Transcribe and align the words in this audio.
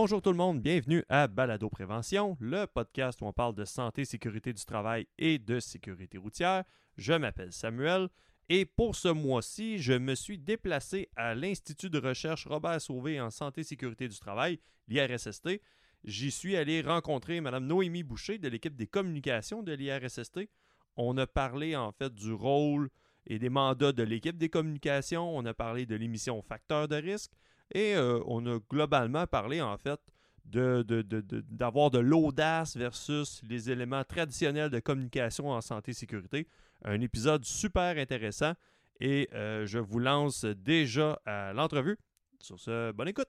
Bonjour 0.00 0.22
tout 0.22 0.30
le 0.30 0.36
monde, 0.36 0.62
bienvenue 0.62 1.04
à 1.08 1.26
Balado 1.26 1.68
Prévention, 1.68 2.36
le 2.38 2.66
podcast 2.66 3.20
où 3.20 3.24
on 3.24 3.32
parle 3.32 3.56
de 3.56 3.64
santé, 3.64 4.04
sécurité 4.04 4.52
du 4.52 4.64
travail 4.64 5.08
et 5.18 5.40
de 5.40 5.58
sécurité 5.58 6.18
routière. 6.18 6.62
Je 6.96 7.14
m'appelle 7.14 7.52
Samuel 7.52 8.08
et 8.48 8.64
pour 8.64 8.94
ce 8.94 9.08
mois-ci, 9.08 9.80
je 9.80 9.94
me 9.94 10.14
suis 10.14 10.38
déplacé 10.38 11.08
à 11.16 11.34
l'Institut 11.34 11.90
de 11.90 11.98
recherche 11.98 12.46
Robert 12.46 12.80
Sauvé 12.80 13.20
en 13.20 13.30
santé 13.30 13.62
et 13.62 13.64
sécurité 13.64 14.06
du 14.06 14.16
travail, 14.20 14.60
l'IRSST. 14.86 15.60
J'y 16.04 16.30
suis 16.30 16.56
allé 16.56 16.80
rencontrer 16.80 17.40
Mme 17.40 17.66
Noémie 17.66 18.04
Boucher 18.04 18.38
de 18.38 18.46
l'équipe 18.46 18.76
des 18.76 18.86
communications 18.86 19.64
de 19.64 19.72
l'IRSST. 19.72 20.48
On 20.94 21.18
a 21.18 21.26
parlé 21.26 21.74
en 21.74 21.90
fait 21.90 22.14
du 22.14 22.32
rôle 22.32 22.88
et 23.26 23.40
des 23.40 23.50
mandats 23.50 23.90
de 23.90 24.04
l'équipe 24.04 24.38
des 24.38 24.48
communications. 24.48 25.36
On 25.36 25.44
a 25.44 25.54
parlé 25.54 25.86
de 25.86 25.96
l'émission 25.96 26.40
Facteur 26.40 26.86
de 26.86 26.94
risque. 26.94 27.32
Et 27.72 27.94
euh, 27.94 28.20
on 28.26 28.44
a 28.46 28.58
globalement 28.70 29.26
parlé 29.26 29.60
en 29.60 29.76
fait 29.76 30.00
d'avoir 30.44 31.90
de, 31.90 31.98
l'audace 31.98 32.76
versus 32.76 33.42
les 33.46 33.70
éléments 33.70 34.04
traditionnels 34.04 34.70
de 34.70 34.80
communication 34.80 35.50
en 35.50 35.60
santé 35.60 35.90
et 35.90 35.94
sécurité. 35.94 36.48
Un 36.84 37.00
épisode 37.02 37.44
super 37.44 37.98
intéressant 37.98 38.54
et 39.00 39.28
euh, 39.34 39.66
je 39.66 39.78
vous 39.78 39.98
lance 39.98 40.44
déjà 40.44 41.20
à 41.26 41.52
l'entrevue. 41.52 41.98
Sur 42.40 42.58
ce, 42.58 42.92
bonne 42.92 43.08
écoute. 43.08 43.28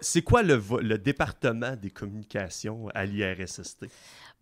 C'est 0.00 0.22
quoi 0.22 0.42
le, 0.42 0.60
le 0.82 0.98
département 0.98 1.76
des 1.76 1.90
communications 1.90 2.88
à 2.88 3.06
l'IRSST? 3.06 3.86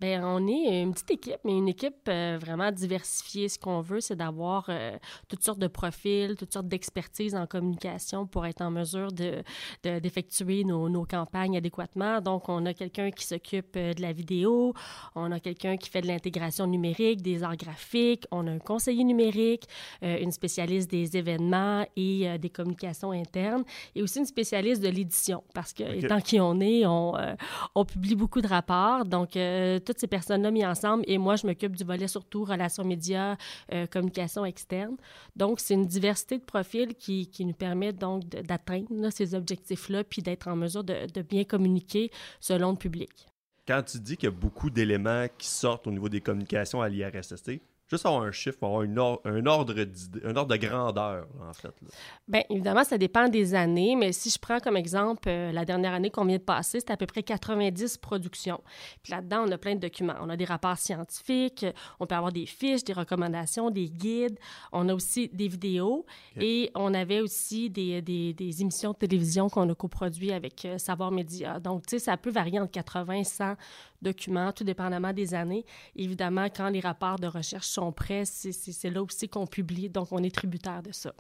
Bien, 0.03 0.27
on 0.27 0.49
est 0.49 0.83
une 0.83 0.95
petite 0.95 1.13
équipe, 1.13 1.39
mais 1.45 1.57
une 1.57 1.69
équipe 1.69 2.09
euh, 2.09 2.37
vraiment 2.41 2.73
diversifiée. 2.73 3.49
Ce 3.49 3.57
qu'on 3.57 3.83
veut, 3.83 4.01
c'est 4.01 4.17
d'avoir 4.17 4.65
euh, 4.69 4.99
toutes 5.29 5.45
sortes 5.45 5.61
de 5.61 5.69
profils, 5.69 6.35
toutes 6.37 6.53
sortes 6.53 6.67
d'expertises 6.67 7.37
en 7.37 7.47
communication 7.47 8.27
pour 8.27 8.45
être 8.45 8.63
en 8.63 8.73
mesure 8.73 9.13
de, 9.13 9.45
d'effectuer 9.85 10.65
nos, 10.65 10.89
nos, 10.89 11.05
campagnes 11.05 11.57
adéquatement. 11.57 12.21
Donc, 12.21 12.49
on 12.49 12.67
a 12.67 12.75
quelqu'un 12.75 13.13
qui 13.13 13.25
s'occupe 13.25 13.77
euh, 13.77 13.95
de 13.95 14.03
la 14.03 14.13
vidéo, 14.13 14.75
on 15.15 15.31
a 15.31 15.39
quelqu'un 15.39 15.77
qui 15.77 15.89
fait 15.89 16.01
de 16.01 16.09
l'intégration 16.09 16.67
numérique, 16.67 17.23
des 17.23 17.45
arts 17.45 17.57
graphiques, 17.57 18.27
on 18.33 18.49
a 18.49 18.51
un 18.51 18.59
conseiller 18.59 19.05
numérique, 19.05 19.69
une 20.03 20.33
spécialiste 20.33 20.91
des 20.91 21.17
événements 21.17 21.87
et 21.95 22.39
des 22.39 22.51
communications 22.51 23.13
internes, 23.13 23.63
et 23.95 24.03
aussi 24.03 24.19
une 24.19 24.27
spécialiste 24.27 24.83
de 24.83 24.89
l'édition, 24.89 25.45
parce 25.55 25.73
que, 25.73 25.85
étant 25.85 26.21
qui 26.21 26.41
on 26.41 26.59
est, 26.61 26.87
on, 26.87 27.15
on 27.77 27.85
publie 27.85 28.17
beaucoup 28.17 28.41
de 28.41 28.49
rapports. 28.49 29.05
Donc, 29.05 29.37
toutes 29.93 30.01
ces 30.01 30.07
personnes-là 30.07 30.51
mis 30.51 30.65
ensemble 30.65 31.05
et 31.07 31.19
moi, 31.19 31.37
je 31.37 31.47
m'occupe 31.47 31.77
du 31.77 31.85
volet 31.85 32.09
surtout 32.09 32.45
relations 32.45 32.85
médias, 32.85 33.37
euh, 33.73 33.87
communication 33.87 34.45
externe. 34.45 34.97
Donc, 35.37 35.61
c'est 35.61 35.75
une 35.75 35.87
diversité 35.87 36.39
de 36.39 36.45
profils 36.45 36.95
qui, 36.95 37.29
qui 37.29 37.45
nous 37.45 37.53
permet 37.53 37.93
donc 37.93 38.27
d'atteindre 38.29 39.11
ces 39.11 39.35
objectifs-là 39.35 40.05
puis 40.05 40.23
d'être 40.23 40.49
en 40.49 40.57
mesure 40.57 40.83
de, 40.83 41.07
de 41.13 41.23
bien 41.23 41.45
communiquer 41.45 42.11
selon 42.41 42.71
le 42.71 42.77
public. 42.77 43.29
Quand 43.67 43.83
tu 43.83 43.99
dis 43.99 44.17
qu'il 44.17 44.29
y 44.29 44.33
a 44.33 44.35
beaucoup 44.35 44.71
d'éléments 44.71 45.27
qui 45.39 45.47
sortent 45.47 45.87
au 45.87 45.93
niveau 45.93 46.09
des 46.09 46.21
communications 46.21 46.81
à 46.81 46.89
l'IRSST, 46.89 47.61
Juste 47.93 48.07
avoir 48.07 48.23
un 48.23 48.33
chiffre, 48.33 48.57
avoir 48.65 48.81
un 48.81 48.97
ordre, 48.97 49.23
un 49.29 50.35
ordre 50.35 50.47
de 50.47 50.57
grandeur, 50.57 51.27
en 51.47 51.53
fait. 51.53 51.75
Bien, 52.27 52.41
évidemment, 52.49 52.85
ça 52.85 52.97
dépend 52.97 53.29
des 53.29 53.55
années, 53.55 53.97
mais 53.97 54.13
si 54.13 54.31
je 54.31 54.39
prends 54.39 54.61
comme 54.61 54.79
exemple 54.79 55.29
euh, 55.29 55.53
la 55.53 55.67
dernière 55.67 55.93
année 55.93 56.09
qu'on 56.09 56.25
vient 56.25 56.39
de 56.39 56.43
passer, 56.43 56.81
c'est 56.81 56.91
à 56.91 56.97
peu 56.97 57.05
près 57.05 57.23
90 57.23 57.99
productions. 57.99 58.63
Puis 59.03 59.13
là-dedans, 59.13 59.45
on 59.47 59.53
a 59.53 59.59
plein 59.59 59.75
de 59.75 59.81
documents. 59.81 60.15
On 60.23 60.31
a 60.31 60.39
des 60.39 60.47
rapports 60.47 60.79
scientifiques, 60.79 61.67
on 62.01 62.07
peut 62.07 62.15
avoir 62.15 62.33
des 62.33 62.47
fiches, 62.47 62.83
des 62.83 62.95
recommandations, 62.95 63.69
des 63.69 63.91
guides. 63.91 64.39
On 64.73 64.89
a 64.89 64.95
aussi 64.95 65.29
des 65.29 65.49
vidéos 65.49 66.07
et 66.41 66.71
on 66.75 66.95
avait 66.95 67.21
aussi 67.21 67.69
des, 67.69 68.01
des, 68.01 68.33
des 68.33 68.63
émissions 68.63 68.93
de 68.93 68.97
télévision 68.97 69.51
qu'on 69.51 69.69
a 69.69 69.75
coproduit 69.75 70.33
avec 70.33 70.65
euh, 70.65 70.79
Savoir 70.79 71.11
Média. 71.11 71.61
Donc, 71.61 71.85
tu 71.85 71.99
sais, 71.99 72.07
ça 72.07 72.17
peut 72.17 72.31
varier 72.31 72.59
entre 72.59 72.73
80 72.73 73.13
et 73.13 73.25
100 73.25 73.55
documents, 74.03 74.53
tout 74.53 74.65
dépendamment 74.65 75.13
des 75.13 75.35
années. 75.35 75.65
Évidemment, 75.97 76.47
quand 76.47 76.69
les 76.69 76.81
rapports 76.81 77.19
de 77.19 77.27
recherche 77.27 77.67
sont 77.67 77.93
prêts, 77.93 78.25
c'est 78.25 78.91
là 78.91 79.03
aussi 79.03 79.29
qu'on 79.29 79.47
publie, 79.47 79.89
donc 79.89 80.09
on 80.13 80.23
est 80.23 80.35
tributaire 80.35 80.83
de 80.83 80.93
ça. 80.93 81.13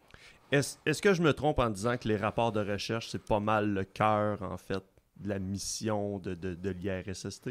Est-ce 0.50 1.00
que 1.00 1.15
je 1.15 1.22
me 1.22 1.32
trompe 1.32 1.59
en 1.59 1.70
disant 1.70 1.97
que 1.97 2.09
les 2.09 2.16
rapports 2.16 2.53
de 2.53 2.60
recherche, 2.60 3.09
c'est 3.10 3.25
pas 3.25 3.41
mal 3.41 3.72
le 3.72 3.84
cœur, 3.84 4.43
en 4.43 4.59
fait, 4.59 4.82
de 5.16 5.28
la 5.28 5.38
mission 5.38 6.19
de, 6.19 6.34
de, 6.34 6.54
de 6.54 6.70
l'IRSST? 6.70 7.50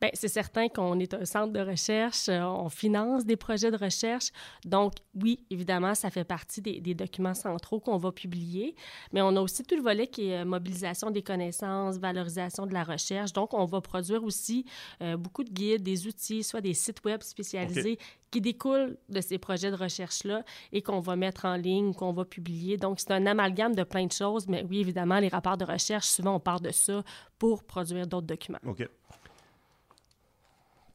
Bien, 0.00 0.10
c'est 0.14 0.28
certain 0.28 0.68
qu'on 0.68 0.98
est 0.98 1.14
un 1.14 1.24
centre 1.24 1.52
de 1.52 1.60
recherche, 1.60 2.28
euh, 2.28 2.42
on 2.42 2.68
finance 2.68 3.24
des 3.24 3.36
projets 3.36 3.70
de 3.70 3.76
recherche. 3.76 4.30
Donc, 4.64 4.94
oui, 5.14 5.40
évidemment, 5.50 5.94
ça 5.94 6.10
fait 6.10 6.24
partie 6.24 6.60
des, 6.60 6.94
documents 6.94 7.34
centraux 7.34 7.80
qu'on 7.80 7.96
va 7.96 8.12
publier, 8.12 8.74
mais 9.12 9.22
on 9.22 9.36
a 9.36 9.40
aussi 9.40 9.62
tout 9.62 9.76
le 9.76 9.82
volet 9.82 10.06
qui 10.06 10.30
est 10.30 10.40
euh, 10.40 10.44
mobilisation 10.44 11.10
des 11.10 11.22
connaissances, 11.22 11.98
valorisation 11.98 12.66
de 12.66 12.74
la 12.74 12.84
recherche. 12.84 13.32
Donc, 13.32 13.54
on 13.54 13.64
va 13.64 13.80
produire 13.80 14.24
aussi 14.24 14.64
euh, 15.02 15.16
beaucoup 15.16 15.44
de 15.44 15.50
guides, 15.50 15.82
des 15.82 16.06
outils, 16.06 16.42
soit 16.42 16.60
des 16.60 16.74
sites 16.74 17.04
web 17.04 17.22
spécialisés 17.22 17.98
qui 18.30 18.40
découlent 18.40 18.96
de 19.08 19.20
ces 19.20 19.38
projets 19.38 19.70
de 19.70 19.76
recherche-là 19.76 20.44
et 20.72 20.82
qu'on 20.82 21.00
va 21.00 21.16
mettre 21.16 21.44
en 21.44 21.56
ligne, 21.56 21.94
qu'on 21.94 22.12
va 22.12 22.24
publier. 22.24 22.76
Donc, 22.76 23.00
c'est 23.00 23.10
un 23.12 23.26
amalgame 23.26 23.74
de 23.74 23.82
plein 23.82 24.06
de 24.06 24.12
choses, 24.12 24.46
mais 24.46 24.64
oui, 24.68 24.80
évidemment, 24.80 25.18
les 25.18 25.28
rapports 25.28 25.56
de 25.56 25.64
recherche, 25.64 26.06
souvent, 26.06 26.36
on 26.36 26.40
part 26.40 26.60
de 26.60 26.70
ça 26.70 27.02
pour 27.38 27.64
produire 27.64 28.06
d'autres 28.06 28.26
documents. 28.26 28.58
OK. 28.66 28.88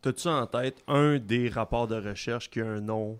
T'as-tu 0.05 0.27
en 0.27 0.45
tête 0.45 0.83
un 0.88 1.17
des 1.17 1.49
rapports 1.49 1.88
de 1.88 1.95
recherche 1.95 2.51
qui 2.51 2.61
a 2.61 2.67
un 2.67 2.79
nom 2.79 3.19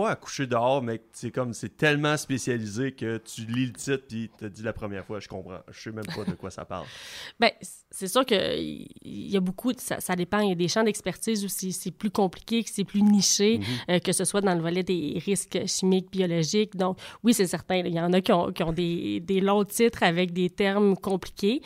pas 0.00 0.10
à 0.10 0.16
coucher 0.16 0.46
dehors, 0.46 0.82
mais 0.82 1.02
c'est 1.12 1.30
comme 1.30 1.52
c'est 1.52 1.76
tellement 1.76 2.16
spécialisé 2.16 2.92
que 2.92 3.18
tu 3.18 3.42
lis 3.42 3.66
le 3.66 3.72
titre 3.72 4.04
puis 4.08 4.30
te 4.38 4.46
dis 4.46 4.62
la 4.62 4.72
première 4.72 5.04
fois, 5.04 5.20
je 5.20 5.28
comprends. 5.28 5.58
Je 5.70 5.78
sais 5.78 5.92
même 5.92 6.06
pas 6.06 6.24
de 6.24 6.34
quoi 6.34 6.50
ça 6.50 6.64
parle. 6.64 6.86
ben, 7.40 7.50
c'est 7.90 8.08
sûr 8.08 8.24
qu'il 8.24 8.88
y 9.04 9.36
a 9.36 9.40
beaucoup, 9.40 9.72
ça, 9.76 10.00
ça, 10.00 10.16
dépend. 10.16 10.40
Il 10.40 10.48
y 10.48 10.52
a 10.52 10.54
des 10.54 10.68
champs 10.68 10.84
d'expertise 10.84 11.44
où 11.44 11.48
c'est 11.48 11.90
plus 11.90 12.10
compliqué, 12.10 12.64
que 12.64 12.70
c'est 12.72 12.84
plus 12.84 13.02
niché, 13.02 13.58
mhm. 13.58 13.64
euh, 13.90 13.98
que 13.98 14.12
ce 14.12 14.24
soit 14.24 14.40
dans 14.40 14.54
le 14.54 14.62
volet 14.62 14.82
des 14.82 15.20
risques 15.24 15.66
chimiques, 15.66 16.10
biologiques. 16.10 16.76
Donc, 16.76 16.98
oui, 17.22 17.34
c'est 17.34 17.46
certain. 17.46 17.76
Il 17.76 17.94
y 17.94 18.00
en 18.00 18.12
a 18.12 18.20
qui 18.20 18.32
ont, 18.32 18.52
qui 18.52 18.62
ont 18.62 18.72
des, 18.72 19.20
des, 19.20 19.40
longs 19.40 19.64
titres 19.64 20.02
avec 20.02 20.32
des 20.32 20.48
termes 20.48 20.96
compliqués. 20.96 21.60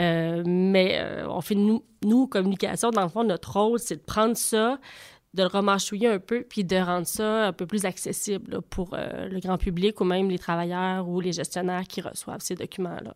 Euh, 0.00 0.42
mais 0.44 0.98
euh, 0.98 1.28
on 1.28 1.40
fait, 1.40 1.54
nous, 1.54 1.84
nous, 2.04 2.26
communication, 2.26 2.90
dans 2.90 3.02
le 3.02 3.08
fond, 3.08 3.24
notre 3.24 3.52
rôle, 3.52 3.78
c'est 3.78 3.96
de 3.96 4.02
prendre 4.02 4.36
ça, 4.36 4.78
de 5.36 5.42
le 5.42 5.48
remâchouiller 5.48 6.08
un 6.08 6.18
peu, 6.18 6.42
puis 6.42 6.64
de 6.64 6.76
rendre 6.76 7.06
ça 7.06 7.48
un 7.48 7.52
peu 7.52 7.66
plus 7.66 7.84
accessible 7.84 8.62
pour 8.62 8.94
euh, 8.94 9.28
le 9.28 9.38
grand 9.38 9.58
public 9.58 10.00
ou 10.00 10.04
même 10.04 10.30
les 10.30 10.38
travailleurs 10.38 11.08
ou 11.08 11.20
les 11.20 11.32
gestionnaires 11.32 11.84
qui 11.84 12.00
reçoivent 12.00 12.40
ces 12.40 12.54
documents-là. 12.54 13.14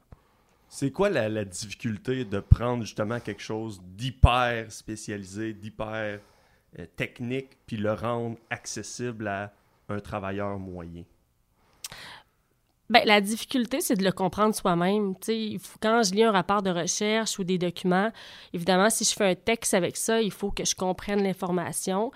C'est 0.69 0.92
quoi 0.92 1.09
la, 1.10 1.44
difficulté 1.44 2.25
de 2.25 2.38
prendre 2.38 2.84
justement 2.84 3.19
quelque 3.19 3.42
chose 3.42 3.80
d'hyper 3.82 4.70
spécialisé, 4.70 5.54
d'hyper 5.54 6.20
euh, 6.78 6.86
technique, 6.94 7.59
puis 7.66 7.76
le 7.76 7.92
rendre 7.92 8.36
accessible 8.50 9.26
à 9.26 9.53
un 9.88 9.98
travailleur 9.98 10.59
moyen? 10.59 11.04
Bien, 12.91 13.05
la 13.05 13.21
difficulté, 13.21 13.81
c'est 13.81 13.95
de 13.95 14.03
le 14.03 14.11
comprendre 14.11 14.53
soi-même. 14.53 15.15
Quand 15.81 16.03
je 16.03 16.12
lis 16.12 16.25
un 16.25 16.33
rapport 16.33 16.61
de 16.61 16.71
recherche 16.71 17.39
ou 17.39 17.45
des 17.45 17.56
documents, 17.56 18.11
évidemment, 18.53 18.91
si 18.91 19.04
je 19.04 19.13
fais 19.13 19.31
un 19.31 19.34
texte 19.37 19.75
avec 19.75 19.97
ça, 19.97 20.21
il 20.21 20.33
faut 20.33 20.51
que 20.51 20.65
je 20.65 20.75
comprenne 20.75 21.22
l'information. 21.22 22.10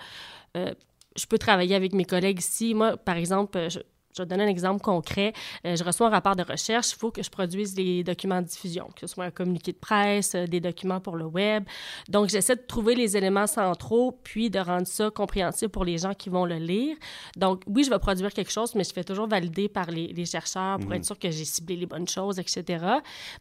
Euh, 0.57 0.75
je 1.17 1.27
peux 1.27 1.39
travailler 1.39 1.77
avec 1.77 1.93
mes 1.93 2.05
collègues 2.05 2.41
ici. 2.41 2.75
Moi, 2.75 2.97
par 2.97 3.17
exemple, 3.17 3.69
je, 3.71 3.79
je 4.15 4.23
vais 4.23 4.27
te 4.27 4.31
donner 4.31 4.45
un 4.45 4.49
exemple 4.49 4.81
concret. 4.81 5.33
Euh, 5.67 5.75
je 5.77 5.83
reçois 5.83 6.07
un 6.07 6.11
rapport 6.11 6.37
de 6.37 6.43
recherche, 6.43 6.93
il 6.93 6.97
faut 6.97 7.11
que 7.11 7.23
je 7.23 7.31
produise 7.31 7.75
des 7.75 8.05
documents 8.05 8.41
de 8.41 8.47
diffusion, 8.47 8.89
que 8.95 9.01
ce 9.01 9.07
soit 9.09 9.25
un 9.25 9.31
communiqué 9.31 9.73
de 9.73 9.79
presse, 9.79 10.35
euh, 10.35 10.47
des 10.47 10.61
documents 10.61 11.01
pour 11.01 11.17
le 11.17 11.25
web. 11.25 11.65
Donc, 12.09 12.29
j'essaie 12.29 12.55
de 12.55 12.63
trouver 12.63 12.95
les 12.95 13.17
éléments 13.17 13.47
centraux, 13.47 14.13
puis 14.23 14.51
de 14.51 14.59
rendre 14.61 14.87
ça 14.87 15.11
compréhensible 15.11 15.71
pour 15.71 15.85
les 15.85 15.99
gens 15.99 16.15
qui 16.15 16.29
vont 16.29 16.45
le 16.45 16.57
lire. 16.57 16.97
Donc, 17.37 17.63
oui, 17.67 17.83
je 17.83 17.91
vais 17.91 17.99
produire 17.99 18.33
quelque 18.33 18.53
chose, 18.53 18.75
mais 18.75 18.85
je 18.85 18.93
fais 18.93 19.05
toujours 19.05 19.27
valider 19.27 19.69
par 19.69 19.91
les, 19.91 20.25
chercheurs 20.25 20.79
pour 20.79 20.91
mhm. 20.91 20.97
être 20.97 21.05
sûr 21.05 21.19
que 21.19 21.31
j'ai 21.31 21.45
ciblé 21.45 21.77
les 21.77 21.87
bonnes 21.87 22.09
choses, 22.09 22.39
etc. 22.39 22.85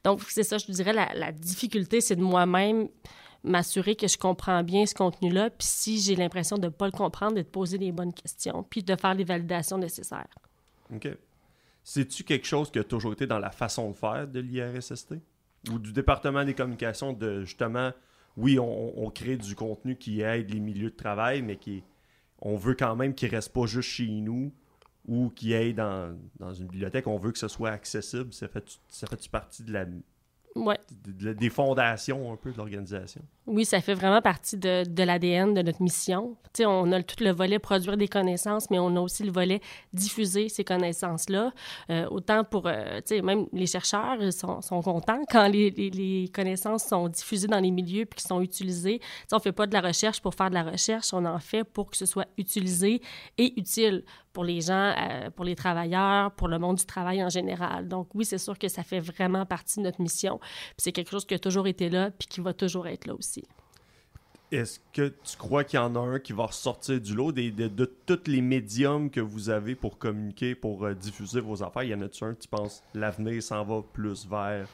Donc, 0.03 0.21
c'est 0.27 0.43
ça, 0.43 0.57
je 0.57 0.69
dirais, 0.71 0.91
la, 0.91 1.13
la 1.13 1.31
difficulté, 1.31 2.01
c'est 2.01 2.15
de 2.15 2.21
moi-même 2.21 2.89
m'assurer 3.43 3.95
que 3.95 4.07
je 4.07 4.17
comprends 4.17 4.63
bien 4.63 4.85
ce 4.85 4.95
contenu-là, 4.95 5.49
puis 5.49 5.67
si 5.67 6.01
j'ai 6.01 6.15
l'impression 6.15 6.57
de 6.57 6.65
ne 6.65 6.69
pas 6.69 6.85
le 6.85 6.91
comprendre, 6.91 7.35
de 7.35 7.41
poser 7.43 7.77
les 7.77 7.91
bonnes 7.91 8.13
questions, 8.13 8.63
puis 8.69 8.83
de 8.83 8.95
faire 8.95 9.13
les 9.13 9.23
validations 9.23 9.77
nécessaires. 9.77 10.27
OK. 10.95 11.07
C'est-tu 11.83 12.23
quelque 12.23 12.47
chose 12.47 12.71
qui 12.71 12.79
a 12.79 12.83
toujours 12.83 13.13
été 13.13 13.27
dans 13.27 13.39
la 13.39 13.51
façon 13.51 13.91
de 13.91 13.95
faire 13.95 14.27
de 14.27 14.39
l'IRSST? 14.39 15.15
Ou 15.71 15.79
du 15.79 15.93
département 15.93 16.43
des 16.43 16.53
communications 16.53 17.13
de 17.13 17.43
justement, 17.43 17.91
oui, 18.37 18.57
on, 18.59 19.09
crée 19.09 19.37
du 19.37 19.55
contenu 19.55 19.95
qui 19.95 20.21
aide 20.21 20.49
les 20.49 20.59
milieux 20.59 20.89
de 20.89 20.95
travail, 20.95 21.41
mais 21.41 21.57
qui 21.57 21.83
on 22.39 22.57
veut 22.57 22.75
quand 22.75 22.95
même 22.95 23.13
qu'il 23.13 23.29
reste 23.29 23.53
pas 23.53 23.65
juste 23.65 23.89
chez 23.89 24.07
nous 24.07 24.51
ou 25.07 25.29
qui 25.29 25.53
aille 25.53 25.73
dans, 25.73 26.17
dans, 26.39 26.53
une 26.53 26.67
bibliothèque. 26.67 27.07
On 27.07 27.17
veut 27.17 27.31
que 27.31 27.37
ce 27.37 27.47
soit 27.47 27.69
accessible. 27.69 28.33
Ça 28.33 28.47
fait, 28.47 28.79
ça 28.87 29.07
fait 29.07 29.29
partie 29.29 29.63
de 29.63 29.71
la 29.71 29.85
Ouais. 30.55 30.77
de- 31.05 31.11
de- 31.11 31.33
des 31.33 31.50
fondations 31.50 32.31
un 32.31 32.35
peu 32.35 32.51
de 32.51 32.57
l'organisation. 32.57 33.21
Oui, 33.47 33.65
ça 33.65 33.81
fait 33.81 33.94
vraiment 33.95 34.21
partie 34.21 34.55
de, 34.55 34.83
de 34.88 35.03
l'ADN 35.03 35.53
de 35.53 35.61
notre 35.63 35.81
mission. 35.81 36.38
Tu 36.53 36.61
sais, 36.61 36.65
on 36.65 36.91
a 36.91 37.01
tout 37.03 37.21
le 37.23 37.31
volet 37.31 37.59
produire 37.59 37.97
des 37.97 38.07
connaissances, 38.07 38.69
mais 38.69 38.77
on 38.79 38.95
a 38.95 39.00
aussi 39.01 39.23
le 39.23 39.31
volet 39.31 39.59
diffuser 39.94 40.50
ces 40.50 40.63
connaissances-là. 40.63 41.51
Euh, 41.89 42.07
autant 42.09 42.44
pour, 42.44 42.67
euh, 42.67 43.01
même 43.23 43.47
les 43.51 43.65
chercheurs 43.65 44.17
sont, 44.31 44.61
sont 44.61 44.81
contents 44.81 45.21
quand 45.29 45.47
les, 45.47 45.71
les- 45.71 45.89
les 45.89 46.27
connaissances 46.29 46.83
sont 46.85 47.07
diffusées 47.09 47.47
dans 47.47 47.59
les 47.59 47.71
milieux 47.71 48.05
puis 48.05 48.17
qui 48.21 48.27
sont 48.27 48.41
utilisées. 48.41 49.00
Tu 49.00 49.05
sais, 49.27 49.35
on 49.35 49.39
fait 49.39 49.51
pas 49.51 49.67
de 49.67 49.73
la 49.73 49.81
recherche 49.81 50.21
pour 50.21 50.35
faire 50.35 50.50
de 50.50 50.55
la 50.55 50.63
recherche, 50.63 51.13
on 51.13 51.25
en 51.25 51.39
fait 51.39 51.63
pour 51.63 51.89
que 51.89 51.97
ce 51.97 52.05
soit 52.05 52.27
utilisé 52.38 53.01
et 53.38 53.59
utile 53.59 54.03
pour 54.33 54.44
les 54.44 54.62
gens, 54.62 54.94
euh, 54.97 55.30
pour 55.30 55.45
les 55.45 55.56
travailleurs, 55.56 56.31
pour 56.31 56.47
le 56.47 56.59
monde 56.59 56.77
du 56.77 56.85
travail 56.85 57.24
en 57.24 57.30
général. 57.30 57.88
Donc 57.88 58.09
oui, 58.15 58.25
c'est 58.25 58.39
sûr 58.39 58.57
que 58.57 58.68
ça 58.68 58.83
fait 58.83 59.00
vraiment 59.00 59.45
partie 59.45 59.80
de 59.80 59.83
notre 59.83 60.01
mission. 60.01 60.39
Puis 60.39 60.77
c'est 60.77 60.91
quelque 60.91 61.12
chose 61.12 61.25
qui 61.25 61.35
a 61.35 61.39
toujours 61.39 61.68
été 61.68 61.89
là 61.89 62.12
puis 62.12 62.27
qui 62.27 62.41
va 62.41 62.53
toujours 62.53 62.88
être 62.88 63.06
là 63.06 63.13
aussi. 63.13 63.44
Est-ce 64.51 64.80
que 64.91 65.07
tu 65.07 65.38
crois 65.38 65.63
qu'il 65.63 65.80
y 65.80 65.81
en 65.81 65.95
a 65.95 66.00
un 66.00 66.19
qui 66.19 66.31
va 66.31 66.45
ressortir 66.45 67.01
du 67.01 67.15
lot 67.15 67.31
des, 67.31 67.50
de, 67.50 67.68
de 67.68 67.85
tous 67.85 68.27
les 68.27 68.41
médiums 68.41 69.09
que 69.09 69.19
vous 69.19 69.50
avez 69.50 69.74
pour 69.74 69.97
communiquer, 69.97 70.53
pour 70.53 70.86
euh, 70.86 70.94
diffuser 70.94 71.41
vos 71.41 71.63
affaires? 71.63 71.83
Y 71.83 71.95
en 71.95 72.01
a-tu 72.01 72.24
un, 72.24 72.36
tu 72.36 72.47
penses, 72.47 72.83
l'avenir 72.94 73.41
s'en 73.41 73.63
va 73.63 73.81
plus 73.81 74.27
vers 74.27 74.68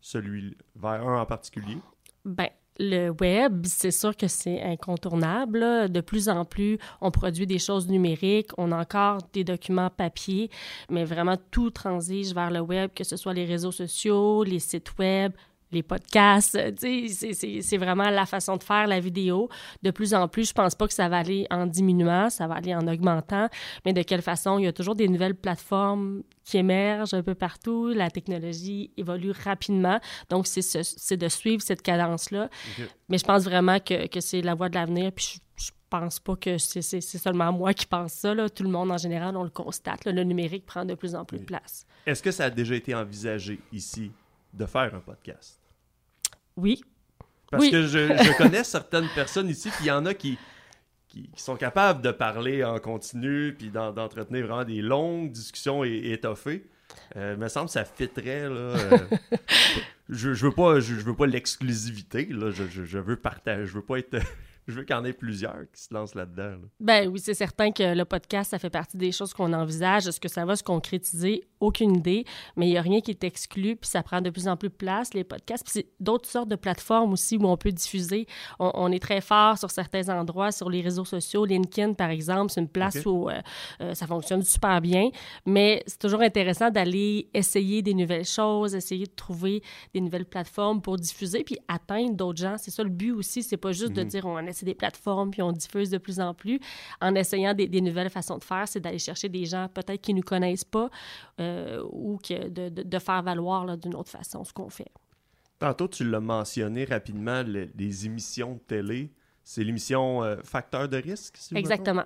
celui 0.00 0.56
vers 0.76 1.06
un 1.06 1.22
en 1.22 1.24
particulier? 1.26 1.78
Ben, 2.26 2.50
le 2.78 3.10
web, 3.20 3.66
c'est 3.66 3.90
sûr 3.90 4.16
que 4.16 4.26
c'est 4.26 4.60
incontournable. 4.62 5.90
De 5.90 6.00
plus 6.00 6.28
en 6.28 6.44
plus, 6.44 6.78
on 7.00 7.10
produit 7.10 7.46
des 7.46 7.58
choses 7.58 7.88
numériques, 7.88 8.50
on 8.58 8.72
a 8.72 8.80
encore 8.80 9.18
des 9.32 9.44
documents 9.44 9.90
papier, 9.90 10.50
mais 10.90 11.04
vraiment 11.04 11.36
tout 11.50 11.70
transige 11.70 12.34
vers 12.34 12.50
le 12.50 12.60
web, 12.60 12.90
que 12.94 13.04
ce 13.04 13.16
soit 13.16 13.34
les 13.34 13.44
réseaux 13.44 13.72
sociaux, 13.72 14.44
les 14.44 14.58
sites 14.58 14.98
web, 14.98 15.32
les 15.74 15.82
podcasts, 15.82 16.54
euh, 16.54 16.72
c'est- 16.78 17.76
vraiment 17.76 18.08
la 18.10 18.24
façon 18.26 18.56
de 18.56 18.62
faire 18.62 18.86
la 18.86 19.00
vidéo. 19.00 19.48
De 19.82 19.90
plus 19.90 20.14
en 20.14 20.28
plus, 20.28 20.48
je 20.48 20.54
pense 20.54 20.74
pas 20.74 20.86
que 20.86 20.94
ça 20.94 21.08
va 21.08 21.18
aller 21.18 21.46
en 21.50 21.66
diminuant, 21.66 22.30
ça 22.30 22.46
va 22.46 22.54
aller 22.54 22.74
en 22.74 22.86
augmentant, 22.88 23.48
mais 23.84 23.92
de 23.92 24.02
quelle 24.02 24.22
façon? 24.22 24.58
Il 24.58 24.64
y 24.64 24.68
a 24.68 24.72
toujours 24.72 24.94
des 24.94 25.08
nouvelles 25.08 25.34
plateformes 25.34 26.22
qui 26.44 26.56
émergent 26.58 27.14
un 27.14 27.22
peu 27.22 27.34
partout, 27.34 27.88
la 27.88 28.10
technologie 28.10 28.90
évolue 28.96 29.32
rapidement, 29.32 29.98
donc 30.30 30.46
c'est 30.46 30.62
ce- 30.62 30.82
c'est 30.82 31.16
de 31.16 31.28
suivre 31.28 31.62
cette 31.62 31.82
cadence-là. 31.82 32.48
Mais 33.08 33.18
je 33.18 33.24
pense 33.24 33.44
vraiment 33.44 33.78
que, 33.80 34.06
que 34.06 34.20
c'est 34.20 34.40
la 34.42 34.54
voie 34.54 34.68
de 34.68 34.74
l'avenir, 34.74 35.10
puis 35.12 35.40
je, 35.56 35.64
je 35.66 35.70
pense 35.90 36.18
pas 36.20 36.34
que 36.36 36.58
c'est 36.58 37.00
seulement 37.00 37.52
moi 37.52 37.72
qui 37.72 37.86
pense 37.86 38.12
ça, 38.14 38.34
là. 38.34 38.48
tout 38.48 38.62
le 38.64 38.68
monde 38.70 38.90
en 38.90 38.98
général, 38.98 39.36
on 39.36 39.44
le 39.44 39.50
constate, 39.50 40.04
là. 40.04 40.12
le 40.12 40.24
numérique 40.24 40.66
prend 40.66 40.84
de 40.84 40.94
plus 40.94 41.14
en 41.14 41.24
plus 41.24 41.38
de 41.38 41.44
place. 41.44 41.86
Est-ce 42.06 42.22
que 42.22 42.30
ça 42.32 42.44
a 42.46 42.50
déjà 42.50 42.74
été 42.74 42.94
envisagé 42.94 43.60
ici 43.72 44.10
de 44.52 44.66
faire 44.66 44.94
un 44.94 45.00
podcast? 45.00 45.60
Oui, 46.56 46.82
Parce 47.50 47.62
Oui. 47.64 47.70
que 47.70 47.82
je, 47.82 47.98
je 48.16 48.36
connais 48.38 48.64
certaines 48.64 49.08
personnes 49.14 49.48
ici, 49.48 49.68
puis 49.70 49.84
il 49.84 49.88
y 49.88 49.90
en 49.90 50.06
a 50.06 50.14
qui, 50.14 50.38
qui, 51.08 51.28
qui 51.30 51.42
sont 51.42 51.56
capables 51.56 52.02
de 52.02 52.10
parler 52.10 52.62
en 52.64 52.78
continu, 52.78 53.54
puis 53.58 53.70
d'en- 53.70 53.92
d'entretenir 53.92 54.46
vraiment 54.46 54.64
des 54.64 54.82
longues 54.82 55.30
discussions 55.32 55.84
et, 55.84 56.12
étoffées. 56.12 56.64
Euh, 57.16 57.36
me 57.36 57.48
semble 57.48 57.66
que 57.66 57.72
ça 57.72 57.84
fitterait, 57.84 58.48
là. 58.48 58.54
euh, 58.54 58.98
je, 60.08 60.32
je 60.34 60.46
veux 60.46 60.52
pas, 60.52 60.78
je, 60.80 60.94
je 60.94 61.00
veux 61.00 61.16
pas 61.16 61.26
l'exclusivité, 61.26 62.26
là. 62.26 62.50
Je, 62.50 62.64
je, 62.68 62.84
je 62.84 62.98
veux 62.98 63.16
partager, 63.16 63.66
je 63.66 63.72
veux 63.74 63.82
pas 63.84 63.98
être... 63.98 64.18
Je 64.66 64.72
veux 64.74 64.84
qu'il 64.84 64.96
y 64.96 64.98
en 64.98 65.04
ait 65.04 65.12
plusieurs 65.12 65.70
qui 65.72 65.82
se 65.82 65.92
lancent 65.92 66.14
là-dedans. 66.14 66.42
là. 66.50 66.58
Ben 66.80 67.08
oui, 67.08 67.20
c'est 67.20 67.34
certain 67.34 67.70
que 67.70 67.94
le 67.94 68.04
podcast, 68.04 68.50
ça 68.52 68.58
fait 68.58 68.70
partie 68.70 68.96
des 68.96 69.12
choses 69.12 69.34
qu'on 69.34 69.52
envisage. 69.52 70.06
Est-ce 70.06 70.20
que 70.20 70.28
ça 70.28 70.44
va 70.46 70.56
se 70.56 70.62
concrétiser? 70.62 71.44
Aucune 71.60 71.96
idée. 71.96 72.24
Mais 72.56 72.66
il 72.66 72.70
n'y 72.70 72.78
a 72.78 72.82
rien 72.82 73.00
qui 73.00 73.10
est 73.10 73.24
exclu, 73.24 73.76
puis 73.76 73.88
ça 73.90 74.02
prend 74.02 74.20
de 74.20 74.30
plus 74.30 74.48
en 74.48 74.56
plus 74.56 74.68
de 74.70 74.74
place, 74.74 75.12
les 75.14 75.24
podcasts. 75.24 75.64
Puis 75.64 75.72
c'est 75.74 75.86
d'autres 76.00 76.28
sortes 76.28 76.48
de 76.48 76.56
plateformes 76.56 77.12
aussi 77.12 77.36
où 77.36 77.46
on 77.46 77.56
peut 77.56 77.72
diffuser. 77.72 78.26
On, 78.58 78.70
on 78.74 78.92
est 78.92 78.98
très 79.02 79.20
fort 79.20 79.58
sur 79.58 79.70
certains 79.70 80.08
endroits, 80.08 80.50
sur 80.52 80.70
les 80.70 80.80
réseaux 80.80 81.04
sociaux. 81.04 81.44
LinkedIn, 81.44 81.92
par 81.94 82.10
exemple, 82.10 82.50
c'est 82.52 82.60
une 82.60 82.68
place 82.68 83.04
où 83.06 83.28
euh, 83.28 83.40
euh, 83.80 83.94
ça 83.94 84.06
fonctionne 84.06 84.42
super 84.42 84.80
bien. 84.80 85.10
Mais 85.46 85.82
c'est 85.86 85.98
toujours 85.98 86.20
intéressant 86.22 86.70
d'aller 86.70 87.28
essayer 87.34 87.82
des 87.82 87.94
nouvelles 87.94 88.24
choses, 88.24 88.74
essayer 88.74 89.06
de 89.06 89.12
trouver 89.14 89.62
des 89.92 90.00
nouvelles 90.00 90.26
plateformes 90.26 90.80
pour 90.80 90.96
diffuser, 90.96 91.44
puis 91.44 91.58
atteindre 91.68 92.14
d'autres 92.14 92.40
gens. 92.40 92.56
C'est 92.58 92.70
ça 92.70 92.82
le 92.82 92.88
but 92.90 93.12
aussi. 93.12 93.42
C'est 93.42 93.56
pas 93.56 93.72
juste 93.72 93.92
de 93.92 94.02
Mhm. 94.02 94.08
dire 94.08 94.26
on 94.26 94.46
essaie 94.54 94.64
des 94.66 94.74
plateformes, 94.74 95.30
puis 95.30 95.42
on 95.42 95.52
diffuse 95.52 95.90
de 95.90 95.98
plus 95.98 96.20
en 96.20 96.32
plus. 96.34 96.60
En 97.00 97.14
essayant 97.14 97.52
des, 97.54 97.66
des 97.68 97.80
nouvelles 97.80 98.10
façons 98.10 98.38
de 98.38 98.44
faire, 98.44 98.66
c'est 98.66 98.80
d'aller 98.80 98.98
chercher 98.98 99.28
des 99.28 99.44
gens 99.44 99.68
peut-être 99.72 100.00
qui 100.00 100.12
ne 100.14 100.18
nous 100.18 100.24
connaissent 100.24 100.64
pas 100.64 100.88
euh, 101.40 101.82
ou 101.90 102.18
que 102.18 102.48
de, 102.48 102.68
de- 102.68 102.82
de 102.82 102.98
faire 102.98 103.22
valoir 103.22 103.76
d'une 103.76 103.94
autre 103.94 104.10
façon 104.10 104.44
ce 104.44 104.52
qu'on 104.52 104.70
fait. 104.70 104.90
Tantôt, 105.58 105.88
tu 105.88 106.04
l'as 106.08 106.20
mentionné 106.20 106.84
rapidement, 106.84 107.42
le- 107.46 107.68
les 107.76 108.06
émissions 108.06 108.54
de 108.54 108.58
télé. 108.58 109.12
C'est 109.42 109.62
l'émission 109.62 110.22
euh, 110.24 110.36
Facteur 110.42 110.88
de 110.88 110.96
risque, 110.96 111.36
si 111.36 111.56
Exactement. 111.56 112.04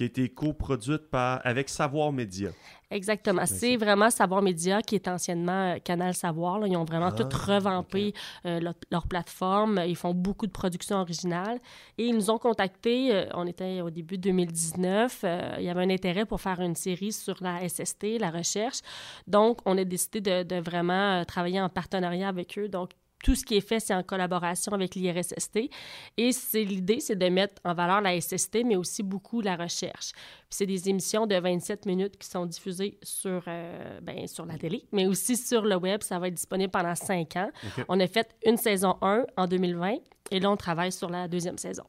Qui 0.00 0.04
a 0.04 0.06
été 0.06 0.30
coproduite 0.30 1.10
par, 1.10 1.42
avec 1.44 1.68
Savoir 1.68 2.10
Média. 2.10 2.48
Exactement. 2.90 3.44
C'est 3.44 3.76
vraiment 3.76 4.08
Savoir 4.08 4.40
Média 4.40 4.80
qui 4.80 4.94
est 4.94 5.06
anciennement 5.08 5.74
euh, 5.74 5.78
Canal 5.78 6.14
Savoir. 6.14 6.58
là. 6.58 6.66
Ils 6.68 6.76
ont 6.78 6.86
vraiment 6.86 7.08
Ah, 7.08 7.12
tout 7.12 7.28
revampé 7.28 8.14
euh, 8.46 8.60
leur, 8.60 8.72
leur 8.90 9.06
plateforme. 9.06 9.78
Ils 9.86 9.96
font 9.96 10.14
beaucoup 10.14 10.46
de 10.46 10.52
productions 10.52 10.96
originales. 10.96 11.58
Et 11.98 12.06
ils 12.06 12.14
nous 12.14 12.30
ont 12.30 12.38
contactés, 12.38 13.14
euh, 13.14 13.26
on 13.34 13.46
était 13.46 13.82
au 13.82 13.90
début 13.90 14.16
2019, 14.16 15.20
euh, 15.22 15.56
il 15.58 15.64
y 15.64 15.68
avait 15.68 15.82
un 15.82 15.90
intérêt 15.90 16.24
pour 16.24 16.40
faire 16.40 16.60
une 16.60 16.76
série 16.76 17.12
sur 17.12 17.36
la 17.42 17.68
SST, 17.68 18.18
la 18.18 18.30
recherche. 18.30 18.78
Donc, 19.26 19.58
on 19.66 19.76
a 19.76 19.84
décidé 19.84 20.22
de, 20.22 20.42
de 20.44 20.56
vraiment 20.62 21.22
travailler 21.26 21.60
en 21.60 21.68
partenariat 21.68 22.28
avec 22.28 22.58
eux. 22.58 22.68
Donc, 22.68 22.92
tout 23.22 23.34
ce 23.34 23.44
qui 23.44 23.56
est 23.56 23.60
fait, 23.60 23.80
c'est 23.80 23.94
en 23.94 24.02
collaboration 24.02 24.72
avec 24.72 24.94
l'IRSST. 24.94 25.70
Et 26.16 26.32
c'est 26.32 26.64
l'idée, 26.64 27.00
c'est 27.00 27.16
de 27.16 27.28
mettre 27.28 27.60
en 27.64 27.74
valeur 27.74 28.00
la 28.00 28.18
SST, 28.20 28.64
mais 28.64 28.76
aussi 28.76 29.02
beaucoup 29.02 29.40
la 29.40 29.56
recherche. 29.56 30.12
C'est 30.48 30.66
des 30.66 30.88
émissions 30.88 31.26
de 31.26 31.36
27 31.36 31.86
minutes 31.86 32.16
qui 32.18 32.28
sont 32.28 32.46
diffusées 32.46 32.98
sur, 33.02 33.42
euh, 33.46 34.00
ben, 34.00 34.26
sur 34.26 34.46
la 34.46 34.56
télé, 34.56 34.84
mais 34.92 35.06
aussi 35.06 35.36
sur 35.36 35.62
le 35.62 35.76
web. 35.76 36.02
Ça 36.02 36.18
va 36.18 36.28
être 36.28 36.34
disponible 36.34 36.70
pendant 36.70 36.94
cinq 36.94 37.36
ans. 37.36 37.50
On 37.88 38.00
a 38.00 38.06
fait 38.06 38.34
une 38.44 38.56
saison 38.56 38.96
1 39.02 39.26
en 39.36 39.46
2020 39.46 39.96
et 40.30 40.40
là, 40.40 40.50
on 40.50 40.56
travaille 40.56 40.92
sur 40.92 41.10
la 41.10 41.28
deuxième 41.28 41.58
saison. 41.58 41.84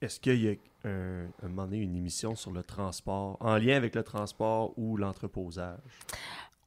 Est-ce 0.00 0.20
qu'il 0.20 0.44
y 0.44 0.48
a 0.48 0.54
un, 0.84 1.26
un 1.42 1.48
moment 1.48 1.64
donné 1.64 1.78
une 1.78 1.96
émission 1.96 2.36
sur 2.36 2.52
le 2.52 2.62
transport, 2.62 3.36
en 3.40 3.56
lien 3.56 3.76
avec 3.76 3.94
le 3.96 4.04
transport 4.04 4.72
ou 4.78 4.96
l'entreposage? 4.96 5.78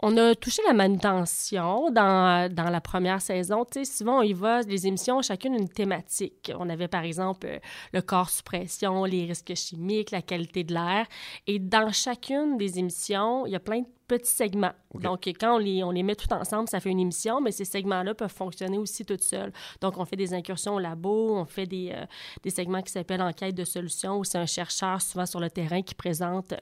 On 0.04 0.18
a 0.18 0.34
touché 0.34 0.64
la 0.66 0.74
manutention 0.74 1.92
dans, 1.92 2.52
dans 2.52 2.70
la 2.72 2.82
première 2.82 3.22
saison. 3.22 3.66
Tu 3.66 3.86
sais, 3.86 3.98
souvent, 4.00 4.20
on 4.20 4.24
y 4.24 4.34
va, 4.34 4.62
les 4.62 4.88
émissions 4.88 5.18
ont 5.18 5.22
chacune 5.22 5.54
une 5.54 5.70
thématique. 5.70 6.52
On 6.58 6.70
avait, 6.70 6.88
par 6.88 7.04
exemple, 7.04 7.46
euh, 7.46 7.60
le 7.94 8.02
corps 8.02 8.32
sous 8.32 8.42
pression, 8.42 9.06
les 9.06 9.26
risques 9.26 9.54
chimiques, 9.54 10.10
la 10.10 10.24
qualité 10.24 10.64
de 10.64 10.74
l'air. 10.74 11.06
Et 11.46 11.60
dans 11.60 11.92
chacune 11.92 12.58
des 12.58 12.80
émissions, 12.80 13.46
il 13.46 13.52
y 13.52 13.56
a 13.56 13.60
plein 13.60 13.82
de 13.82 13.88
petits 14.12 14.36
segments. 14.44 14.76
Donc, 14.94 15.26
quand 15.40 15.56
on 15.56 15.58
les, 15.58 15.84
on 15.84 15.92
les 15.92 16.04
met 16.04 16.16
tout 16.16 16.32
ensemble, 16.34 16.68
ça 16.68 16.80
fait 16.82 16.90
une 16.90 17.00
émission, 17.00 17.40
mais 17.40 17.52
ces 17.52 17.64
segments-là 17.76 18.14
peuvent 18.14 18.38
fonctionner 18.44 18.78
aussi 18.78 19.06
toutes 19.06 19.24
seuls. 19.24 19.54
Donc, 19.80 19.98
on 19.98 20.06
fait 20.06 20.18
des 20.18 20.34
incursions 20.34 20.76
au 20.76 20.80
labo, 20.80 21.38
on 21.38 21.46
fait 21.46 21.66
des, 21.66 21.92
euh, 21.94 22.06
des 22.44 22.50
segments 22.50 22.82
qui 22.82 22.92
s'appellent 22.92 23.22
enquête 23.22 23.56
de 23.56 23.64
solutions, 23.64 24.18
où 24.20 24.24
c'est 24.26 24.38
un 24.38 24.46
chercheur 24.46 25.02
souvent 25.02 25.26
sur 25.26 25.40
le 25.40 25.50
terrain 25.50 25.82
qui 25.82 25.96
présente 25.96 26.52
euh, 26.52 26.58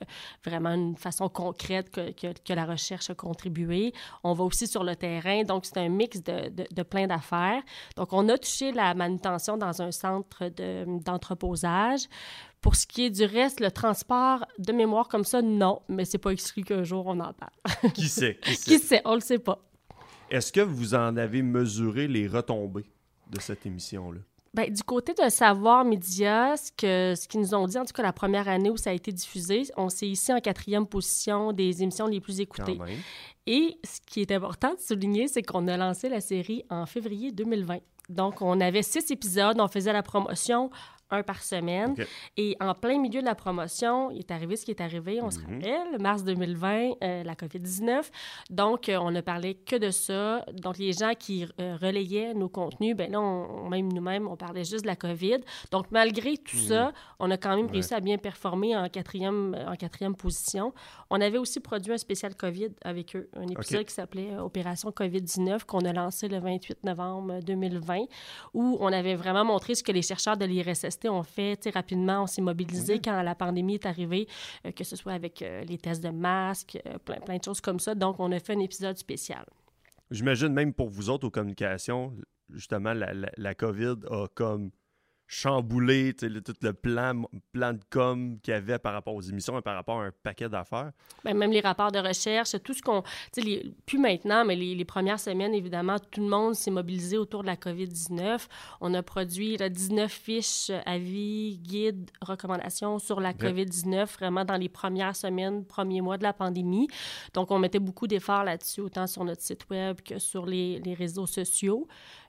vraiment 0.46 0.74
une 0.76 0.96
façon 0.96 1.28
concrète 1.28 1.90
que, 1.90 2.12
que, 2.12 2.28
que 2.48 2.54
la 2.54 2.66
recherche 2.66 3.10
a 3.10 3.16
contribué. 3.16 3.94
On 4.24 4.34
va 4.34 4.44
aussi 4.44 4.68
sur 4.68 4.84
le 4.84 4.96
terrain, 4.96 5.44
donc 5.44 5.66
c'est 5.66 5.78
un 5.78 5.90
mix 5.90 6.22
de, 6.22 6.50
de, 6.50 6.66
de 6.72 6.84
plein 6.84 7.08
d'affaires. 7.08 7.64
Donc, 7.98 8.14
on 8.14 8.30
a 8.30 8.38
touché 8.38 8.72
la 8.72 8.94
manutention 8.94 9.58
dans 9.58 9.82
un 9.82 9.92
centre 9.92 10.50
de- 10.50 10.86
d'entreposage. 11.04 12.04
Pour 12.62 12.76
ce 12.76 12.86
qui 12.86 13.06
est 13.06 13.10
du 13.10 13.24
reste, 13.24 13.62
le 13.62 13.72
transport 13.72 14.46
de 14.58 14.74
mémoire 14.74 15.08
comme 15.08 15.24
ça, 15.24 15.42
non, 15.42 15.82
mais 15.88 16.04
c'est 16.06 16.18
pas 16.18 16.32
exclu 16.32 16.64
qu'un 16.64 16.84
jour 16.84 17.06
on 17.08 17.20
en 17.20 17.34
parle. 17.34 17.92
Qui 17.94 18.10
sait? 18.10 18.38
Qui 18.42 18.56
sait? 18.56 18.72
Qui 18.72 18.80
sait? 18.80 19.02
On 19.06 19.16
le 19.16 19.22
sait 19.22 19.40
pas. 19.40 19.60
Est-ce 20.30 20.52
que 20.52 20.62
vous 20.62 20.94
en 20.94 21.16
avez 21.18 21.42
mesuré 21.42 22.08
les 22.08 22.28
retombées 22.28 22.86
de 23.32 23.40
cette 23.40 23.66
émission-là? 23.66 24.20
Ben, 24.54 24.72
du 24.72 24.82
côté 24.84 25.14
de 25.14 25.30
Savoir 25.30 25.86
Média, 25.86 26.56
ce 26.58 26.72
que 26.72 27.14
ce 27.16 27.28
qu'ils 27.28 27.42
nous 27.42 27.54
ont 27.54 27.68
dit, 27.68 27.78
en 27.78 27.86
tout 27.86 27.94
cas 27.94 28.02
la 28.02 28.14
première 28.14 28.48
année 28.48 28.72
où 28.72 28.78
ça 28.78 28.90
a 28.90 28.94
été 28.94 29.12
diffusé, 29.12 29.64
on 29.78 29.90
s'est 29.90 30.08
ici 30.08 30.34
en 30.34 30.40
quatrième 30.40 30.88
position 30.88 31.54
des 31.54 31.84
émissions 31.84 32.08
les 32.08 32.20
plus 32.20 32.40
écoutées. 32.40 32.80
Et 33.46 33.78
ce 33.84 34.00
qui 34.06 34.22
est 34.22 34.32
important 34.32 34.74
de 34.74 34.80
souligner, 34.80 35.28
c'est 35.28 35.44
qu'on 35.44 35.68
a 35.68 35.78
lancé 35.78 36.10
la 36.10 36.20
série 36.20 36.64
en 36.70 36.88
février 36.88 37.32
2020. 37.32 37.78
Donc, 38.10 38.42
on 38.42 38.60
avait 38.60 38.82
six 38.82 39.12
épisodes, 39.12 39.60
on 39.60 39.68
faisait 39.68 39.94
la 39.94 40.02
promotion 40.02 40.72
un 41.12 41.24
par 41.24 41.42
semaine. 41.44 41.96
Et 42.38 42.56
en 42.60 42.74
plein 42.74 43.00
milieu 43.00 43.22
de 43.22 43.26
la 43.26 43.36
promotion, 43.36 44.12
il 44.12 44.20
est 44.20 44.32
arrivé 44.32 44.56
ce 44.56 44.66
qui 44.66 44.72
est 44.72 44.82
arrivé, 44.82 45.20
on 45.22 45.32
se 45.32 45.40
Mhm. 45.40 45.46
rappelle, 45.56 46.00
mars 46.02 46.24
2020, 46.24 46.92
euh, 47.04 47.24
la 47.24 47.36
COVID-19. 47.36 48.12
Donc, 48.50 48.90
euh, 48.90 48.98
on 48.98 49.12
ne 49.12 49.22
parlait 49.22 49.56
que 49.56 49.76
de 49.76 49.90
ça. 49.90 50.46
Donc, 50.54 50.78
les 50.78 50.94
gens 50.94 51.14
qui 51.18 51.46
euh, 51.60 51.78
relayaient 51.82 52.34
nos 52.34 52.50
contenus, 52.50 52.96
ben 52.96 53.12
là, 53.12 53.20
on- 53.22 53.70
même 53.70 53.92
nous-mêmes, 53.92 54.28
on 54.28 54.36
parlait 54.36 54.64
juste 54.64 54.84
de 54.84 54.88
la 54.88 54.96
COVID. 54.96 55.38
Donc, 55.72 55.88
malgré 55.92 56.38
tout 56.38 56.58
ça, 56.58 56.92
on 57.20 57.30
a 57.32 57.38
quand 57.38 57.56
même 57.56 57.66
Ouais. 57.68 57.72
réussi 57.74 57.94
à 57.94 58.00
bien 58.00 58.18
performer 58.18 58.76
en 58.76 58.88
quatrième, 58.90 59.56
en 59.68 59.76
quatrième 59.76 60.16
position. 60.16 60.74
On 61.10 61.20
avait 61.22 61.38
aussi 61.38 61.60
produit 61.60 61.92
un 61.94 61.98
spécial 61.98 62.36
COVID 62.36 62.70
avec 62.84 63.16
eux, 63.16 63.30
un 63.36 63.48
épisode 63.48 63.86
qui 63.86 63.94
s'appelait 63.94 64.38
Opération 64.38 64.92
COVID-19 64.92 65.66
qu'on 65.66 65.80
a 65.86 65.94
lancé 65.94 66.28
le 66.28 66.40
28 66.40 66.84
novembre 66.84 67.40
2020, 67.42 68.06
où 68.54 68.78
on 68.80 68.92
avait 68.94 69.16
vraiment 69.16 69.44
montré 69.46 69.76
ce 69.76 69.84
que 69.84 69.92
les 69.92 70.02
chercheurs 70.02 70.38
de 70.38 70.46
l'IRSST 71.04 71.10
ont 71.10 71.24
fait. 71.24 71.58
Tu 71.58 71.64
sais, 71.64 71.70
rapidement, 71.72 72.24
on 72.24 72.28
s'est 72.28 72.42
mobilisé 72.42 73.00
quand 73.00 73.22
la 73.22 73.36
pandémie 73.36 73.76
est 73.76 73.86
arrivée, 73.86 74.28
euh, 74.66 74.72
que 74.72 74.84
ce 74.84 74.96
soit 74.96 75.14
avec 75.14 75.42
euh, 75.42 75.64
les 75.64 75.78
tests 75.78 76.04
de 76.04 76.10
masques, 76.10 76.80
euh, 76.86 76.98
plein, 77.00 77.20
plein 77.20 77.38
de 77.38 77.44
choses 77.44 77.62
comme 77.62 77.80
ça. 77.80 77.96
Donc, 77.96 78.20
on 78.20 78.32
a 78.32 78.40
fait 78.40 78.54
un 78.54 78.60
épisode 78.60 78.98
spécial. 78.98 79.46
J'imagine 80.12 80.50
même 80.50 80.74
pour 80.74 80.90
vous 80.90 81.10
autres 81.10 81.28
aux 81.28 81.32
communications, 81.32 82.14
justement, 82.50 82.94
la, 82.94 83.14
la, 83.14 83.30
la 83.38 83.56
COVID 83.56 83.96
a 84.10 84.28
comme 84.34 84.72
le- 85.32 86.40
tout 86.40 86.54
le 86.62 86.74
plan, 86.74 87.22
plan 87.52 87.74
de 87.74 87.80
com 87.90 88.40
qu'il 88.42 88.52
y 88.54 88.58
avait 88.58 88.80
par 88.80 88.94
rapport 88.94 89.14
aux 89.14 89.22
émissions 89.22 89.58
et 89.60 89.62
par 89.62 89.76
rapport 89.76 90.02
à 90.02 90.06
un 90.06 90.12
paquet 90.24 90.50
d'affaires. 90.50 90.92
Ben, 91.24 91.38
même 91.38 91.52
les 91.52 91.60
rapports 91.62 91.92
de 91.92 92.00
recherche, 92.00 92.56
tout 92.64 92.74
ce 92.74 92.82
qu'on... 92.82 93.02
Tu 93.02 93.10
sais, 93.34 93.42
les- 93.42 93.74
plus 93.86 94.00
maintenant, 94.00 94.44
mais 94.44 94.56
les, 94.56 94.74
les 94.76 94.86
premières 94.86 95.20
semaines, 95.20 95.54
évidemment, 95.54 95.98
tout 96.00 96.22
le 96.22 96.28
monde 96.28 96.56
s'est 96.56 96.72
mobilisé 96.72 97.18
autour 97.18 97.44
de 97.44 97.48
la 97.48 97.56
COVID-19. 97.56 98.48
On 98.82 98.94
a 98.94 99.04
produit 99.04 99.56
là, 99.58 99.70
19 99.70 100.12
fiches, 100.12 100.70
euh, 100.72 100.80
avis, 100.86 101.60
guides, 101.60 102.10
recommandations 102.22 102.98
sur 103.00 103.20
la 103.20 103.30
Ok. 103.30 103.42
COVID-19, 103.42 104.08
vraiment 104.14 104.46
dans 104.46 104.58
les 104.58 104.70
premières 104.70 105.16
semaines, 105.16 105.64
premiers 105.66 106.02
mois 106.02 106.18
de 106.18 106.24
la 106.24 106.34
pandémie. 106.34 106.88
Donc, 107.36 107.52
on 107.52 107.60
mettait 107.60 107.80
beaucoup 107.80 108.08
d'efforts 108.08 108.44
là-dessus, 108.44 108.82
autant 108.82 109.06
sur 109.06 109.24
notre 109.24 109.42
site 109.42 109.70
web 109.70 110.02
que 110.02 110.18
sur 110.18 110.46
les, 110.48 110.80
les 110.80 110.94
réseaux 110.96 111.28
sociaux. 111.28 111.88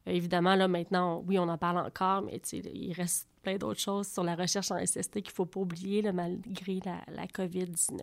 Euh, 0.09 0.12
évidemment, 0.12 0.54
là, 0.54 0.66
maintenant, 0.69 1.23
oui, 1.26 1.38
on 1.38 1.49
en 1.49 1.59
parle 1.59 1.78
encore, 1.78 2.23
mais 2.23 2.38
tu 2.40 2.61
sais, 2.62 2.62
il 2.90 2.94
reste 2.97 3.28
plein 3.42 3.56
d'autres 3.56 3.80
choses 3.80 4.09
sur 4.09 4.25
la 4.25 4.35
recherche 4.35 4.70
en 4.70 4.85
SST 4.85 5.12
qu'il 5.14 5.26
ne 5.26 5.30
faut 5.30 5.47
pas 5.47 5.61
oublier, 5.61 6.02
malgré 6.12 6.80
la, 6.85 7.00
la 7.14 7.26
COVID-19. 7.26 8.00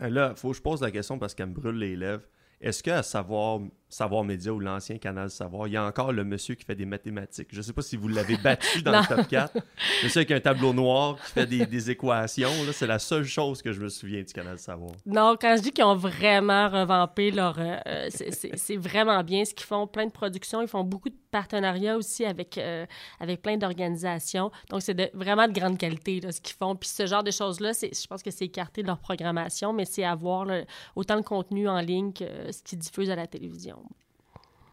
Euh, 0.00 0.08
Là, 0.08 0.32
il 0.34 0.38
faut 0.40 0.50
que 0.50 0.56
je 0.56 0.62
pose 0.62 0.80
la 0.80 0.90
question 0.90 1.18
parce 1.18 1.34
qu'elle 1.34 1.50
me 1.50 1.54
brûle 1.54 1.76
les 1.76 1.96
lèvres. 1.96 2.24
Est-ce 2.60 2.82
qu'à 2.82 3.02
Savoir, 3.02 3.60
Savoir 3.88 4.24
Média 4.24 4.52
ou 4.52 4.58
l'ancien 4.58 4.98
canal 4.98 5.30
Savoir, 5.30 5.68
il 5.68 5.74
y 5.74 5.76
a 5.76 5.84
encore 5.86 6.12
le 6.12 6.24
monsieur 6.24 6.56
qui 6.56 6.64
fait 6.64 6.74
des 6.74 6.84
mathématiques? 6.84 7.48
Je 7.52 7.58
ne 7.58 7.62
sais 7.62 7.72
pas 7.72 7.82
si 7.82 7.96
vous 7.96 8.08
l'avez 8.08 8.36
battu 8.42 8.82
dans 8.82 8.98
le 9.00 9.06
top 9.06 9.28
4. 9.28 9.54
Monsieur 10.02 10.18
avec 10.20 10.30
un 10.32 10.40
tableau 10.40 10.72
noir 10.72 11.16
qui 11.24 11.32
fait 11.32 11.46
des, 11.46 11.66
des 11.66 11.90
équations. 11.90 12.50
là, 12.66 12.72
C'est 12.72 12.86
la 12.88 12.98
seule 12.98 13.24
chose 13.24 13.62
que 13.62 13.72
je 13.72 13.80
me 13.80 13.88
souviens 13.88 14.22
du 14.22 14.32
canal 14.32 14.58
Savoir. 14.58 14.90
Non, 15.06 15.36
quand 15.40 15.54
je 15.56 15.62
dis 15.62 15.70
qu'ils 15.70 15.84
ont 15.84 15.94
vraiment 15.94 16.68
revampé 16.68 17.30
leur... 17.30 17.56
euh, 17.58 18.08
c'est- 18.10 18.76
vraiment 18.76 19.22
bien 19.22 19.44
ce 19.44 19.54
qu'ils 19.54 19.66
font. 19.66 19.86
Plein 19.86 20.06
de 20.06 20.10
productions. 20.10 20.60
Ils 20.62 20.68
font 20.68 20.82
beaucoup 20.82 21.08
de 21.08 21.14
partenariats 21.30 21.96
aussi 21.96 22.24
avec, 22.24 22.58
euh, 22.58 22.86
avec 23.20 23.40
plein 23.40 23.56
d'organisations. 23.56 24.50
Donc, 24.70 24.82
c'est 24.82 24.94
de, 24.94 25.08
vraiment 25.14 25.46
de 25.46 25.52
grande 25.52 25.78
qualité, 25.78 26.20
là, 26.20 26.32
ce 26.32 26.40
qu'ils 26.40 26.56
font. 26.56 26.74
Puis 26.74 26.88
ce 26.88 27.06
genre 27.06 27.22
de 27.22 27.30
choses-là, 27.30 27.72
c'est- 27.72 27.94
je 27.98 28.06
pense 28.08 28.22
que 28.22 28.30
c'est 28.32 28.46
écarté 28.46 28.82
de 28.82 28.88
leur 28.88 28.98
programmation, 28.98 29.72
mais 29.72 29.84
c'est 29.84 30.04
avoir 30.04 30.44
là, 30.44 30.62
autant 30.96 31.16
de 31.16 31.24
contenu 31.24 31.68
en 31.68 31.78
ligne 31.80 32.12
que 32.12 32.24
ce 32.50 32.62
qu'ils 32.62 32.78
diffusent 32.78 33.10
à 33.10 33.16
la 33.16 33.26
télévision. 33.26 33.75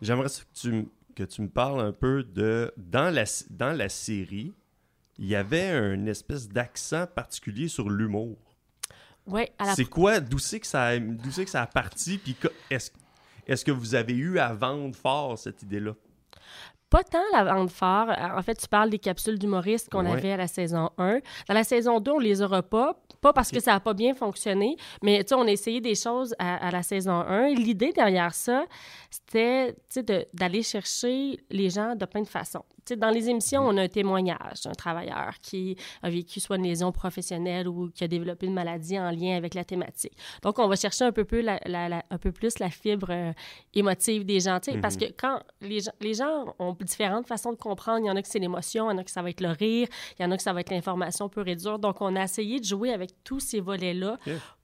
J'aimerais 0.02 0.28
que 0.28 0.60
tu, 0.60 0.88
que 1.16 1.24
tu 1.24 1.42
me 1.42 1.50
parles 1.50 1.82
un 1.82 1.92
peu 1.92 2.24
de. 2.24 2.74
Dans 2.78 3.14
la, 3.14 3.24
dans 3.50 3.76
la 3.76 3.90
série, 3.90 4.54
il 5.18 5.26
y 5.26 5.36
avait 5.36 5.70
un 5.70 6.06
espèce 6.06 6.50
d'accent 6.50 7.08
particulier 7.08 7.68
sur 7.68 7.90
l'humour. 7.90 8.38
La 9.60 9.76
C'est 9.76 9.86
quoi 9.86 10.20
D'où 10.20 10.40
c'est 10.40 10.60
que 10.60 10.68
ça 10.68 10.84
a, 10.88 11.00
d'où 11.00 11.32
c'est 11.32 11.46
que 11.46 11.52
ça 11.52 11.62
a 11.62 11.68
parti 11.68 12.18
Puis 12.18 12.36
est-ce 12.70 12.92
est-ce 13.46 13.66
que 13.66 13.72
vous 13.72 13.96
avez 13.96 14.14
eu 14.14 14.40
à 14.40 14.54
vendre 14.54 14.96
fort 14.96 15.38
cette 15.38 15.64
idée-là? 15.64 15.94
Pas 16.94 17.04
tant 17.04 17.24
la 17.34 17.44
vente 17.44 17.72
fort. 17.72 18.08
En 18.38 18.42
fait, 18.44 18.56
tu 18.56 18.68
parles 18.68 18.90
des 18.92 19.00
capsules 19.00 19.40
d'humoristes 19.40 19.90
qu'on 19.90 20.06
Ouais. 20.06 20.12
avait 20.12 20.32
à 20.34 20.38
la 20.38 20.48
saison 20.48 20.90
1. 20.98 21.20
Dans 21.48 21.54
la 21.56 21.64
saison 21.64 22.00
2, 22.00 22.12
on 22.12 22.20
les 22.20 22.42
aura 22.42 22.62
pas. 22.62 22.96
Pas 23.20 23.34
parce 23.34 23.52
que 23.52 23.60
ça 23.62 23.72
n'a 23.72 23.80
pas 23.80 23.94
bien 23.94 24.14
fonctionné, 24.14 24.76
mais 25.02 25.24
tu 25.24 25.30
sais, 25.30 25.36
on 25.36 25.48
a 25.48 25.52
essayé 25.52 25.80
des 25.80 25.96
choses 25.96 26.36
à, 26.40 26.68
à 26.68 26.72
la 26.72 26.84
saison 26.84 27.22
1. 27.22 27.54
L'idée 27.54 27.94
derrière 27.94 28.34
ça, 28.34 28.66
c'était 29.10 29.76
d'aller 30.34 30.62
chercher 30.64 31.38
les 31.50 31.70
gens 31.70 31.96
de 31.96 32.06
plein 32.06 32.22
de 32.22 32.28
façons. 32.28 32.64
Tu 32.86 32.94
sais, 32.94 32.96
dans 32.98 33.10
les 33.12 33.30
émissions, 33.30 33.62
on 33.66 33.78
a 33.78 33.84
un 33.84 33.88
témoignage 33.88 34.62
d'un 34.66 34.74
travailleur 34.74 35.36
qui 35.42 35.78
a 36.02 36.10
vécu 36.10 36.42
soit 36.42 36.58
une 36.58 36.64
lésion 36.64 36.92
professionnelle 36.92 37.66
ou 37.70 37.90
qui 37.92 38.04
a 38.04 38.10
développé 38.10 38.46
une 38.46 38.54
maladie 38.54 39.00
en 39.00 39.10
lien 39.10 39.38
avec 39.38 39.54
la 39.54 39.64
thématique. 39.64 40.12
Donc, 40.42 40.60
on 40.60 40.68
va 40.68 40.76
chercher 40.76 41.06
un 41.06 41.14
peu 41.14 41.24
plus 41.24 41.42
la, 41.42 41.60
la- 41.66 41.88
la- 41.88 42.04
un 42.10 42.18
peu 42.18 42.34
plus 42.34 42.60
la 42.60 42.70
fibre 42.70 43.08
euh, 43.10 43.32
émotive 43.74 44.26
des 44.26 44.42
gens. 44.42 44.60
tu 44.60 44.72
sais, 44.74 44.78
Parce 44.80 44.98
que 44.98 45.06
quand 45.18 45.40
les 45.62 45.80
gens, 45.80 45.92
les 46.02 46.14
gens 46.14 46.54
ont 46.60 46.76
différentes 46.84 47.28
façons 47.28 47.52
de 47.52 47.58
comprendre, 47.58 48.00
il 48.00 48.08
y 48.08 48.12
en 48.12 48.16
a 48.16 48.22
que 48.22 48.28
c'est 48.28 48.40
l'émotion, 48.40 48.90
il 48.90 48.94
y 48.94 48.96
en 48.96 48.98
a 49.00 49.04
que 49.04 49.12
ça 49.12 49.22
va 49.22 49.30
être 49.30 49.42
le 49.42 49.50
rire, 49.52 49.88
il 50.20 50.24
y 50.24 50.26
en 50.26 50.32
a 50.32 50.38
que 50.38 50.44
ça 50.44 50.54
va 50.54 50.62
être 50.62 50.72
l'information 50.72 51.30
pure 51.30 51.48
et 51.48 51.56
dure. 51.56 51.80
Donc, 51.80 52.02
on 52.02 52.16
a 52.16 52.24
essayé 52.24 52.60
de 52.60 52.66
jouer 52.66 52.92
avec 52.94 53.12
tous 53.24 53.40
ces 53.40 53.60
volets-là 53.60 54.18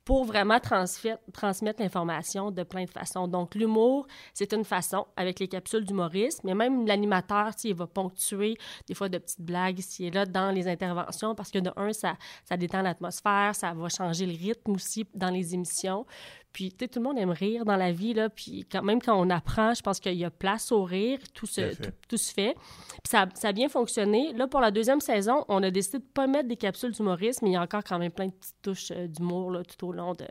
pour 0.10 0.26
vraiment 0.26 0.60
transmettre 0.60 1.82
l'information 1.84 2.50
de 2.50 2.64
plein 2.64 2.86
de 2.86 2.90
façons. 2.90 3.28
Donc, 3.28 3.54
l'humour, 3.54 4.08
c'est 4.34 4.54
une 4.54 4.66
façon 4.66 5.06
avec 5.16 5.40
les 5.40 5.48
capsules 5.48 5.86
d'humorisme, 5.86 6.42
mais 6.46 6.56
même 6.56 6.88
l'animateur, 6.88 7.52
il 7.64 7.76
va 7.76 7.86
ponctuer 7.86 8.58
des 8.88 8.96
fois 8.96 9.08
de 9.08 9.20
petites 9.20 9.42
blagues 9.42 9.78
ici 9.78 10.06
et 10.06 10.12
là 10.12 10.26
dans 10.26 10.50
les 10.50 10.68
interventions 10.68 11.36
parce 11.36 11.52
que 11.52 11.60
de 11.60 11.72
un, 11.76 11.94
ça, 11.94 12.18
ça 12.44 12.58
détend 12.58 12.82
l'atmosphère, 12.82 13.54
ça 13.54 13.72
va 13.74 13.88
changer 13.90 14.26
le 14.26 14.32
rythme 14.32 14.72
aussi 14.72 15.06
dans 15.14 15.30
les 15.30 15.54
émissions. 15.54 16.08
Puis, 16.51 16.72
tu 16.72 16.77
sais, 16.79 16.88
tout 16.88 17.00
le 17.00 17.03
monde 17.06 17.20
aime 17.20 17.29
rire 17.29 17.63
dans 17.63 17.75
la 17.75 17.91
vie, 17.91 18.13
là. 18.13 18.27
Puis, 18.29 18.65
quand, 18.72 18.82
même 18.82 19.01
quand 19.01 19.15
on 19.20 19.29
apprend, 19.29 19.74
je 19.75 19.82
pense 19.82 20.00
qu'il 20.00 20.15
y 20.15 20.25
a 20.25 20.32
place 20.32 20.72
au 20.72 20.84
rire, 20.84 21.20
tout 21.34 21.46
se, 21.46 21.62
Tout 22.08 22.18
se 22.18 22.34
fait. 22.34 22.56
Puis, 22.56 23.10
ça, 23.10 23.27
ça 23.36 23.50
a 23.50 23.51
bien 23.53 23.70
fonctionné. 23.70 24.34
Là, 24.34 24.48
pour 24.48 24.60
la 24.60 24.72
deuxième 24.72 25.00
saison, 25.00 25.46
on 25.48 25.62
a 25.62 25.70
décidé 25.70 26.00
de 26.00 26.03
pas 26.03 26.25
mettre 26.27 26.48
des 26.48 26.58
capsules 26.58 26.91
d'humorisme, 26.91 27.46
mais 27.46 27.51
il 27.51 27.53
y 27.53 27.58
a 27.58 27.62
encore 27.62 27.84
quand 27.84 28.00
même 28.00 28.12
plein 28.12 28.27
de 28.27 28.32
petites 28.34 28.56
touches 28.63 28.91
euh, 28.91 29.08
d'humour, 29.08 29.51
là, 29.51 29.63
tout 29.63 29.86
au 29.88 29.91
long 29.91 30.13
de, 30.13 30.25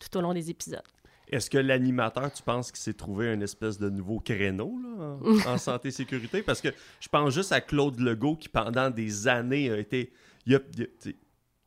tout 0.00 0.18
au 0.18 0.20
long 0.20 0.34
des 0.34 0.50
épisodes. 0.50 0.82
Est-ce 1.28 1.48
que 1.48 1.56
l'animateur, 1.58 2.30
tu 2.32 2.42
penses 2.42 2.70
qu'il 2.70 2.80
s'est 2.80 2.92
trouvé 2.94 3.30
un 3.30 3.40
espèce 3.40 3.78
de 3.78 3.88
nouveau 3.88 4.20
créneau 4.20 4.78
là, 4.82 5.16
en, 5.48 5.54
en 5.54 5.58
santé 5.58 5.88
et 5.88 5.92
sécurité? 5.92 6.42
Parce 6.42 6.60
que 6.60 6.68
je 7.00 7.08
pense 7.08 7.32
juste 7.32 7.50
à 7.52 7.60
Claude 7.60 7.98
Legault 8.00 8.36
qui, 8.36 8.48
pendant 8.48 8.90
des 8.90 9.26
années, 9.28 9.70
a 9.70 9.78
été. 9.78 10.12
il 10.46 10.56
a- 10.56 10.60
il 10.76 10.82
a- 10.82 10.86
tu 11.00 11.16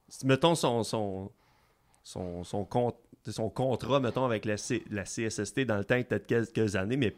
sais, 0.10 0.28
mettons 0.28 0.54
son, 0.56 0.84
son, 0.84 1.32
son, 2.04 2.44
son, 2.44 2.68
con- 3.32 3.44
son 3.44 3.50
contrat, 3.50 4.00
mettons, 4.00 4.26
avec 4.26 4.46
la, 4.46 4.58
C- 4.58 4.84
la 4.90 5.04
CSST 5.04 5.62
dans 5.66 5.78
le 5.78 5.86
temps, 5.86 6.02
peut-être 6.04 6.28
quelques 6.28 6.76
années, 6.76 6.98
mais 6.98 7.16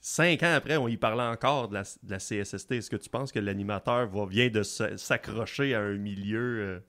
cinq 0.00 0.42
ans 0.42 0.54
après, 0.54 0.76
on 0.76 0.88
y 0.88 0.96
parlait 0.96 1.22
encore 1.22 1.68
de 1.68 1.74
la, 1.74 1.82
de 1.82 2.10
la 2.10 2.18
CSST. 2.18 2.72
Est-ce 2.72 2.90
que 2.90 2.96
tu 2.96 3.10
penses 3.10 3.32
que 3.32 3.38
l'animateur 3.38 4.08
vient 4.26 4.48
de 4.48 4.62
s'accrocher 4.62 5.74
à 5.74 5.80
un 5.80 5.96
milieu 5.96 6.40
euh, 6.60 6.80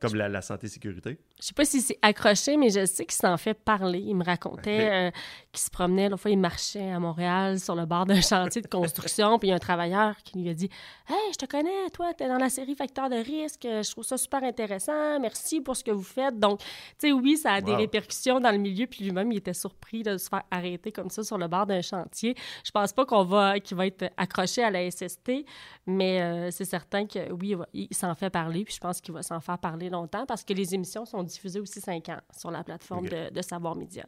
comme 0.00 0.14
la, 0.14 0.28
la 0.28 0.42
santé 0.42 0.66
et 0.66 0.70
sécurité? 0.70 1.18
Je 1.38 1.48
sais 1.48 1.54
pas 1.54 1.66
si 1.66 1.82
c'est 1.82 1.98
accroché, 2.00 2.56
mais 2.56 2.70
je 2.70 2.86
sais 2.86 3.04
qu'il 3.04 3.14
s'en 3.14 3.36
fait 3.36 3.52
parler. 3.52 3.98
Il 3.98 4.16
me 4.16 4.24
racontait 4.24 4.88
euh, 4.90 5.10
qu'il 5.52 5.60
se 5.60 5.70
promenait, 5.70 6.08
l'autre 6.08 6.22
fois, 6.22 6.30
il 6.30 6.38
marchait 6.38 6.90
à 6.90 6.98
Montréal 6.98 7.60
sur 7.60 7.74
le 7.74 7.84
bord 7.84 8.06
d'un 8.06 8.20
chantier 8.22 8.62
de 8.62 8.66
construction, 8.66 9.38
puis 9.38 9.48
il 9.48 9.50
y 9.50 9.52
a 9.52 9.56
un 9.56 9.58
travailleur 9.58 10.16
qui 10.24 10.38
lui 10.38 10.48
a 10.48 10.54
dit 10.54 10.70
Hey, 11.06 11.32
je 11.32 11.36
te 11.36 11.44
connais, 11.44 11.90
toi, 11.92 12.14
t'es 12.14 12.26
dans 12.26 12.38
la 12.38 12.48
série 12.48 12.74
Facteur 12.74 13.10
de 13.10 13.16
risque, 13.16 13.64
je 13.64 13.90
trouve 13.90 14.04
ça 14.04 14.16
super 14.16 14.42
intéressant, 14.44 15.20
merci 15.20 15.60
pour 15.60 15.76
ce 15.76 15.84
que 15.84 15.90
vous 15.90 16.02
faites. 16.02 16.38
Donc, 16.38 16.60
tu 16.60 16.66
sais, 16.98 17.12
oui, 17.12 17.36
ça 17.36 17.52
a 17.52 17.60
des 17.60 17.74
répercussions 17.74 18.40
dans 18.40 18.50
le 18.50 18.58
milieu, 18.58 18.86
puis 18.86 19.04
lui-même, 19.04 19.30
il 19.30 19.38
était 19.38 19.52
surpris 19.52 20.02
de 20.02 20.16
se 20.16 20.30
faire 20.30 20.42
arrêter 20.50 20.90
comme 20.90 21.10
ça 21.10 21.22
sur 21.22 21.36
le 21.36 21.48
bord 21.48 21.66
d'un 21.66 21.82
chantier. 21.82 22.34
Je 22.64 22.70
pense 22.70 22.94
pas 22.94 23.04
qu'on 23.04 23.24
va, 23.24 23.60
qu'il 23.60 23.76
va 23.76 23.86
être 23.86 24.10
accroché 24.16 24.62
à 24.62 24.70
la 24.70 24.90
SST, 24.90 25.44
mais 25.86 26.22
euh, 26.22 26.50
c'est 26.50 26.64
certain 26.64 27.06
que 27.06 27.30
oui, 27.32 27.54
il 27.74 27.94
s'en 27.94 28.14
fait 28.14 28.30
parler, 28.30 28.64
puis 28.64 28.74
je 28.74 28.80
pense 28.80 29.02
qu'il 29.02 29.12
va 29.12 29.22
s'en 29.22 29.40
faire 29.40 29.58
parler 29.58 29.90
longtemps 29.90 30.24
parce 30.24 30.42
que 30.42 30.54
les 30.54 30.74
émissions 30.74 31.04
sont 31.04 31.25
diffusées 31.26 31.60
aussi 31.60 31.80
cinq 31.80 32.08
ans 32.08 32.20
sur 32.36 32.50
la 32.50 32.64
plateforme 32.64 33.08
de, 33.08 33.32
de 33.32 33.42
Savoir 33.42 33.76
Média. 33.76 34.06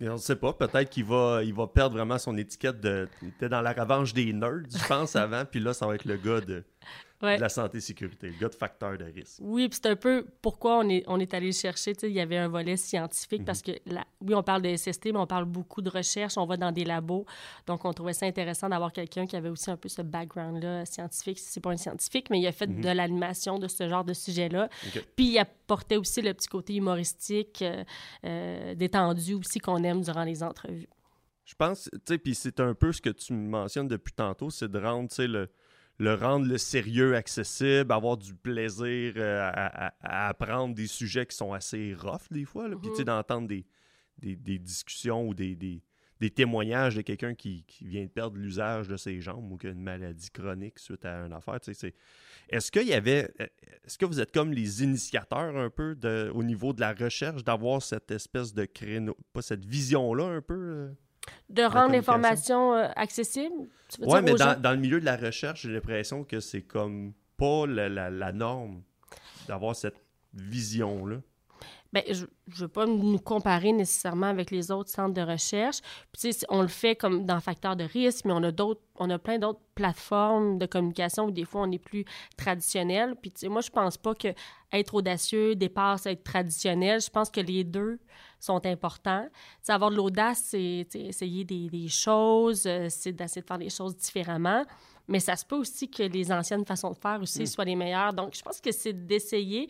Et 0.00 0.08
on 0.08 0.14
ne 0.14 0.18
sait 0.18 0.36
pas, 0.36 0.52
peut-être 0.52 0.90
qu'il 0.90 1.04
va, 1.04 1.42
il 1.44 1.54
va 1.54 1.68
perdre 1.68 1.96
vraiment 1.96 2.18
son 2.18 2.36
étiquette 2.36 2.80
de. 2.80 3.08
Il 3.22 3.28
était 3.28 3.48
dans 3.48 3.60
la 3.60 3.72
revanche 3.72 4.12
des 4.12 4.32
nerds, 4.32 4.64
je 4.68 4.88
pense, 4.88 5.14
avant, 5.16 5.44
puis 5.44 5.60
là, 5.60 5.74
ça 5.74 5.86
va 5.86 5.94
être 5.94 6.06
le 6.06 6.16
gars 6.16 6.40
de, 6.40 6.64
Ouais. 7.22 7.36
de 7.36 7.40
la 7.40 7.48
santé 7.48 7.78
et 7.78 7.80
sécurité, 7.80 8.28
le 8.28 8.38
gars 8.38 8.48
de 8.48 8.54
facteur 8.54 8.98
de 8.98 9.04
risque. 9.04 9.38
Oui, 9.40 9.68
puis 9.68 9.78
c'est 9.82 9.88
un 9.90 9.96
peu 9.96 10.26
pourquoi 10.42 10.78
on 10.78 10.88
est, 10.88 11.04
on 11.06 11.20
est 11.20 11.32
allé 11.34 11.46
le 11.46 11.52
chercher. 11.52 11.92
Il 12.02 12.10
y 12.10 12.20
avait 12.20 12.36
un 12.36 12.48
volet 12.48 12.76
scientifique 12.76 13.44
parce 13.44 13.62
que, 13.62 13.72
la- 13.86 14.04
oui, 14.20 14.34
on 14.34 14.42
parle 14.42 14.62
de 14.62 14.68
SST, 14.76 15.12
mais 15.12 15.18
on 15.18 15.26
parle 15.26 15.44
beaucoup 15.44 15.82
de 15.82 15.88
recherche. 15.90 16.36
On 16.36 16.46
va 16.46 16.56
dans 16.56 16.72
des 16.72 16.84
labos. 16.84 17.24
Donc, 17.66 17.84
on 17.84 17.92
trouvait 17.92 18.12
ça 18.12 18.26
intéressant 18.26 18.68
d'avoir 18.68 18.92
quelqu'un 18.92 19.26
qui 19.26 19.36
avait 19.36 19.48
aussi 19.50 19.70
un 19.70 19.76
peu 19.76 19.88
ce 19.88 20.02
background-là 20.02 20.84
scientifique. 20.84 21.38
C'est 21.38 21.60
pas 21.60 21.70
un 21.70 21.76
scientifique, 21.76 22.28
mais 22.30 22.40
il 22.40 22.46
a 22.46 22.52
fait 22.52 22.66
de 22.66 22.88
l'animation 22.90 23.58
de 23.58 23.68
ce 23.68 23.88
genre 23.88 24.04
de 24.04 24.12
sujet-là. 24.14 24.68
Ok. 24.88 25.04
Puis, 25.16 25.26
il 25.26 25.38
apportait 25.38 25.96
aussi 25.96 26.22
le 26.22 26.34
petit 26.34 26.48
côté 26.48 26.74
humoristique, 26.74 27.62
euh, 27.62 27.84
euh, 28.24 28.74
détendu 28.74 29.34
aussi 29.34 29.58
qu'on 29.60 29.82
aime 29.84 30.00
durant 30.02 30.24
les 30.24 30.42
entrevues. 30.42 30.88
Je 31.44 31.54
pense, 31.54 31.88
tu 31.92 32.00
sais, 32.08 32.18
puis 32.18 32.34
c'est 32.34 32.60
un 32.60 32.72
peu 32.74 32.92
ce 32.92 33.00
que 33.00 33.10
tu 33.10 33.32
me 33.32 33.48
mentionnes 33.48 33.88
depuis 33.88 34.12
tantôt, 34.12 34.48
c'est 34.50 34.70
de 34.70 34.78
rendre, 34.78 35.08
tu 35.08 35.16
sais, 35.16 35.26
le, 35.26 35.50
le 36.02 36.14
rendre 36.14 36.46
le 36.46 36.58
sérieux 36.58 37.14
accessible, 37.14 37.92
avoir 37.92 38.16
du 38.16 38.34
plaisir 38.34 39.14
euh, 39.16 39.50
à, 39.54 40.28
apprendre 40.28 40.74
des 40.74 40.88
sujets 40.88 41.26
qui 41.26 41.36
sont 41.36 41.52
assez 41.52 41.94
rough 41.94 42.28
des 42.32 42.44
fois. 42.44 42.68
Puis, 42.68 42.90
mhm. 42.90 43.04
d'entendre 43.04 43.46
des, 43.46 43.64
des, 44.18 44.58
discussions 44.58 45.28
ou 45.28 45.32
des, 45.32 45.54
des, 45.54 46.30
témoignages 46.30 46.96
de 46.96 47.02
quelqu'un 47.02 47.34
qui, 47.34 47.64
vient 47.82 48.02
de 48.02 48.08
perdre 48.08 48.36
l'usage 48.36 48.88
de 48.88 48.96
ses 48.96 49.20
jambes 49.20 49.52
ou 49.52 49.56
qui 49.56 49.68
a 49.68 49.70
une 49.70 49.82
maladie 49.82 50.30
chronique 50.30 50.80
suite 50.80 51.04
à 51.04 51.24
une 51.24 51.32
affaire. 51.32 51.60
Est-ce 52.48 52.72
qu'il 52.72 52.88
y 52.88 52.94
avait. 52.94 53.30
Euh, 53.40 53.46
est-ce 53.84 53.96
que 53.96 54.04
vous 54.04 54.20
êtes 54.20 54.32
comme 54.32 54.52
les 54.52 54.82
initiateurs 54.82 55.56
un 55.56 55.70
peu 55.70 55.94
de, 55.94 56.32
au 56.34 56.42
niveau 56.42 56.72
de 56.72 56.80
la 56.80 56.94
recherche, 56.94 57.44
d'avoir 57.44 57.80
cette 57.80 58.10
espèce 58.10 58.52
de 58.54 58.64
créneau, 58.64 59.16
pas 59.32 59.42
cette 59.42 59.64
vision-là 59.64 60.24
un 60.24 60.40
peu? 60.40 60.54
Euh, 60.54 60.92
de 61.48 61.62
rendre 61.62 61.92
l'information 61.92 62.74
euh, 62.74 62.88
accessible? 62.96 63.68
Oui, 64.00 64.20
mais 64.22 64.34
dans, 64.34 64.60
dans, 64.60 64.72
le 64.72 64.78
milieu 64.78 65.00
de 65.00 65.04
la 65.04 65.16
recherche, 65.16 65.62
j'ai 65.62 65.72
l'impression 65.72 66.24
que 66.24 66.40
c'est 66.40 66.62
comme 66.62 67.12
pas 67.36 67.66
la, 67.66 67.88
la 67.88 68.32
norme 68.32 68.82
d'avoir 69.48 69.76
cette 69.76 70.00
vision-là. 70.34 71.16
Bien, 71.92 72.02
je 72.08 72.24
ne 72.24 72.54
veux 72.56 72.68
pas 72.68 72.86
nous 72.86 73.18
comparer 73.18 73.72
nécessairement 73.72 74.28
avec 74.28 74.50
les 74.50 74.70
autres 74.70 74.88
centres 74.88 75.12
de 75.12 75.20
recherche. 75.20 75.80
Puis, 76.10 76.30
on 76.48 76.62
le 76.62 76.68
fait 76.68 76.96
comme 76.96 77.26
dans 77.26 77.38
facteur 77.40 77.76
de 77.76 77.84
risque, 77.84 78.24
mais 78.24 78.32
on 78.32 78.42
a 78.42 78.50
d'autres, 78.50 78.80
on 78.96 79.10
a 79.10 79.18
plein 79.18 79.38
d'autres 79.38 79.60
plateformes 79.74 80.58
de 80.58 80.64
communication 80.64 81.26
où 81.26 81.30
des 81.30 81.44
fois 81.44 81.62
on 81.62 81.70
est 81.70 81.78
plus 81.78 82.06
traditionnel. 82.38 83.14
Puis, 83.20 83.32
moi, 83.48 83.60
je 83.60 83.68
pense 83.68 83.98
pas 83.98 84.14
que 84.14 84.28
être 84.72 84.94
audacieux 84.94 85.54
dépasse 85.54 86.06
être 86.06 86.24
traditionnel. 86.24 87.02
Je 87.02 87.10
pense 87.10 87.28
que 87.28 87.40
les 87.40 87.62
deux 87.62 87.98
sont 88.40 88.64
importants. 88.64 89.28
T'sais, 89.62 89.72
avoir 89.72 89.90
de 89.90 89.96
l'audace, 89.96 90.44
c'est 90.46 90.86
essayer 90.94 91.44
des, 91.44 91.68
des 91.68 91.88
choses, 91.88 92.64
euh, 92.66 92.86
c'est 92.88 93.12
d'essayer 93.12 93.42
de 93.42 93.46
faire 93.46 93.58
les 93.58 93.70
choses 93.70 93.96
différemment 93.96 94.64
mais 95.08 95.20
ça 95.20 95.36
se 95.36 95.44
peut 95.44 95.56
aussi 95.56 95.90
que 95.90 96.04
les 96.04 96.32
anciennes 96.32 96.64
façons 96.64 96.90
de 96.90 96.96
faire 96.96 97.20
aussi 97.20 97.42
mm. 97.42 97.46
soient 97.46 97.64
les 97.64 97.76
meilleures. 97.76 98.12
Donc, 98.12 98.34
je 98.34 98.42
pense 98.42 98.60
que 98.60 98.72
c'est 98.72 98.92
d'essayer. 98.92 99.68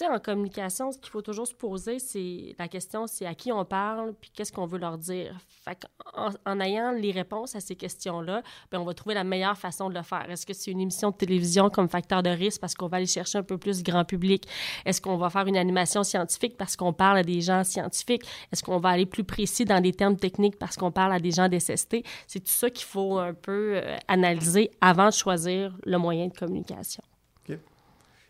En 0.00 0.18
communication, 0.18 0.90
ce 0.90 0.98
qu'il 0.98 1.10
faut 1.10 1.22
toujours 1.22 1.46
se 1.46 1.54
poser, 1.54 2.00
c'est 2.00 2.56
la 2.58 2.66
question, 2.66 3.06
c'est 3.06 3.24
à 3.24 3.34
qui 3.34 3.52
on 3.52 3.64
parle, 3.64 4.14
puis 4.20 4.32
qu'est-ce 4.34 4.52
qu'on 4.52 4.66
veut 4.66 4.78
leur 4.78 4.98
dire. 4.98 5.38
Fait 5.64 5.86
en, 6.14 6.30
en, 6.44 6.60
ayant 6.60 6.90
les 6.90 7.12
réponses 7.12 7.54
à 7.54 7.60
ces 7.60 7.76
questions-là, 7.76 8.42
bien, 8.70 8.80
on 8.80 8.84
va 8.84 8.94
trouver 8.94 9.14
la 9.14 9.22
meilleure 9.22 9.56
façon 9.56 9.88
de 9.88 9.94
le 9.94 10.02
faire. 10.02 10.28
Est-ce 10.28 10.44
que 10.44 10.54
c'est 10.54 10.72
une 10.72 10.80
émission 10.80 11.10
de 11.10 11.16
télévision 11.16 11.70
comme 11.70 11.88
facteur 11.88 12.22
de 12.24 12.30
risque 12.30 12.60
parce 12.60 12.74
qu'on 12.74 12.88
va 12.88 12.96
aller 12.96 13.06
chercher 13.06 13.38
un 13.38 13.42
peu 13.44 13.58
plus 13.58 13.84
grand 13.84 14.04
public? 14.04 14.48
Est-ce 14.84 15.00
qu'on 15.00 15.16
va 15.18 15.30
faire 15.30 15.46
une 15.46 15.56
animation 15.56 16.02
scientifique 16.02 16.56
parce 16.56 16.74
qu'on 16.74 16.92
parle 16.92 17.18
à 17.18 17.22
des 17.22 17.40
gens 17.40 17.62
scientifiques? 17.62 18.24
Est-ce 18.50 18.64
qu'on 18.64 18.78
va 18.78 18.88
aller 18.88 19.06
plus 19.06 19.24
précis 19.24 19.64
dans 19.64 19.80
des 19.80 19.92
termes 19.92 20.16
techniques 20.16 20.58
parce 20.58 20.76
qu'on 20.76 20.90
parle 20.90 21.12
à 21.12 21.20
des 21.20 21.30
gens 21.30 21.48
d'SST? 21.48 21.98
C'est 22.26 22.40
tout 22.40 22.50
ça 22.50 22.70
qu'il 22.70 22.86
faut 22.86 23.18
un 23.18 23.34
peu 23.34 23.76
euh, 23.76 23.96
analyser 24.08 24.72
avant 24.80 25.06
de 25.06 25.14
choisir 25.14 25.76
le 25.84 25.98
moyen 25.98 26.26
de 26.26 26.36
communication. 26.36 27.04
OK. 27.48 27.56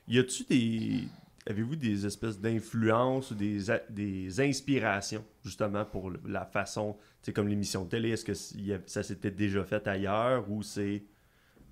Y 0.08 0.18
a-tu 0.18 0.44
des 0.44 1.08
avez-vous 1.46 1.76
des 1.76 2.06
espèces 2.06 2.38
d'influences 2.38 3.30
ou 3.30 3.34
des, 3.34 3.58
des 3.90 4.40
inspirations, 4.40 5.24
justement, 5.44 5.84
pour 5.84 6.12
la 6.26 6.44
façon, 6.44 6.96
sais, 7.22 7.32
comme 7.32 7.48
l'émission 7.48 7.84
de 7.84 7.90
télé, 7.90 8.10
est-ce 8.10 8.24
que 8.24 8.34
ça 8.86 9.02
s'était 9.02 9.30
déjà 9.30 9.64
fait 9.64 9.86
ailleurs 9.86 10.50
ou 10.50 10.62
c'est. 10.62 11.02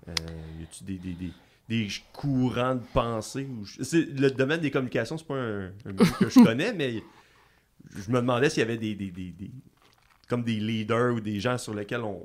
Euh, 0.07 0.13
y 0.59 0.63
a-tu 0.63 0.83
des, 0.83 0.97
des, 0.97 1.13
des, 1.13 1.31
des, 1.69 1.87
courants 2.11 2.75
de 2.75 2.83
pensée 2.93 3.45
ou, 3.45 3.65
Le 3.93 4.29
domaine 4.29 4.59
des 4.59 4.71
communications, 4.71 5.17
c'est 5.17 5.27
pas 5.27 5.35
un, 5.35 5.67
un 5.85 5.91
milieu 5.91 6.11
que 6.19 6.29
je 6.29 6.39
connais, 6.43 6.73
mais 6.73 7.03
je 7.95 8.09
me 8.09 8.19
demandais 8.19 8.49
s'il 8.49 8.61
y 8.61 8.63
avait 8.63 8.77
des, 8.77 8.95
des, 8.95 9.31
comme 10.27 10.43
des 10.43 10.55
leaders 10.55 11.13
ou 11.13 11.19
des 11.19 11.39
gens 11.39 11.57
sur 11.57 11.75
lesquels 11.75 12.01
on, 12.01 12.19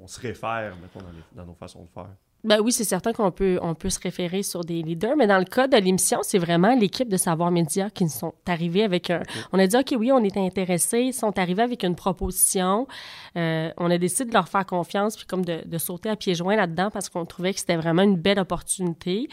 on, 0.00 0.06
se 0.06 0.20
réfère, 0.20 0.76
mettons, 0.76 1.00
dans, 1.00 1.42
dans 1.42 1.46
nos 1.46 1.54
façons 1.54 1.84
de 1.84 1.90
faire. 1.90 2.14
Ben 2.44 2.60
oui, 2.60 2.72
c'est 2.72 2.84
certain 2.84 3.12
qu'on 3.12 3.30
peut, 3.30 3.60
on 3.62 3.76
peut 3.76 3.90
se 3.90 4.00
référer 4.00 4.42
sur 4.42 4.64
des 4.64 4.82
leaders, 4.82 5.16
mais 5.16 5.28
dans 5.28 5.38
le 5.38 5.44
cas 5.44 5.68
de 5.68 5.76
l'émission, 5.76 6.18
c'est 6.22 6.38
vraiment 6.38 6.74
l'équipe 6.74 7.08
de 7.08 7.16
Savoir 7.16 7.52
Média 7.52 7.88
qui 7.88 8.08
sont 8.08 8.34
arrivés 8.46 8.82
avec 8.82 9.10
un... 9.10 9.22
On 9.52 9.60
a 9.60 9.66
dit, 9.68 9.76
OK, 9.76 9.94
oui, 9.96 10.10
on 10.10 10.24
est 10.24 10.36
intéressés, 10.36 11.02
ils 11.02 11.12
sont 11.12 11.38
arrivés 11.38 11.62
avec 11.62 11.84
une 11.84 11.94
proposition. 11.94 12.88
Euh, 13.36 13.70
on 13.76 13.90
a 13.92 13.98
décidé 13.98 14.24
de 14.24 14.34
leur 14.34 14.48
faire 14.48 14.66
confiance, 14.66 15.16
puis 15.16 15.26
comme 15.26 15.44
de, 15.44 15.62
de 15.64 15.78
sauter 15.78 16.08
à 16.08 16.16
pieds 16.16 16.34
joints 16.34 16.56
là-dedans 16.56 16.90
parce 16.90 17.08
qu'on 17.08 17.24
trouvait 17.24 17.54
que 17.54 17.60
c'était 17.60 17.76
vraiment 17.76 18.02
une 18.02 18.16
belle 18.16 18.40
opportunité. 18.40 19.28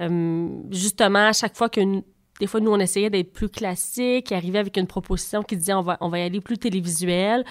Euh, 0.00 0.48
justement, 0.70 1.26
à 1.26 1.32
chaque 1.32 1.56
fois 1.56 1.68
que 1.68 1.80
des 2.40 2.48
fois, 2.48 2.60
nous, 2.60 2.72
on 2.72 2.80
essayait 2.80 3.10
d'être 3.10 3.32
plus 3.32 3.48
classique, 3.48 4.32
arriver 4.32 4.58
avec 4.58 4.76
une 4.76 4.86
proposition 4.86 5.42
qui 5.42 5.56
disait 5.56 5.74
on 5.74 5.82
va, 5.82 5.96
on 6.00 6.08
va 6.08 6.18
y 6.18 6.22
aller 6.22 6.40
plus 6.40 6.58
télévisuel. 6.58 7.44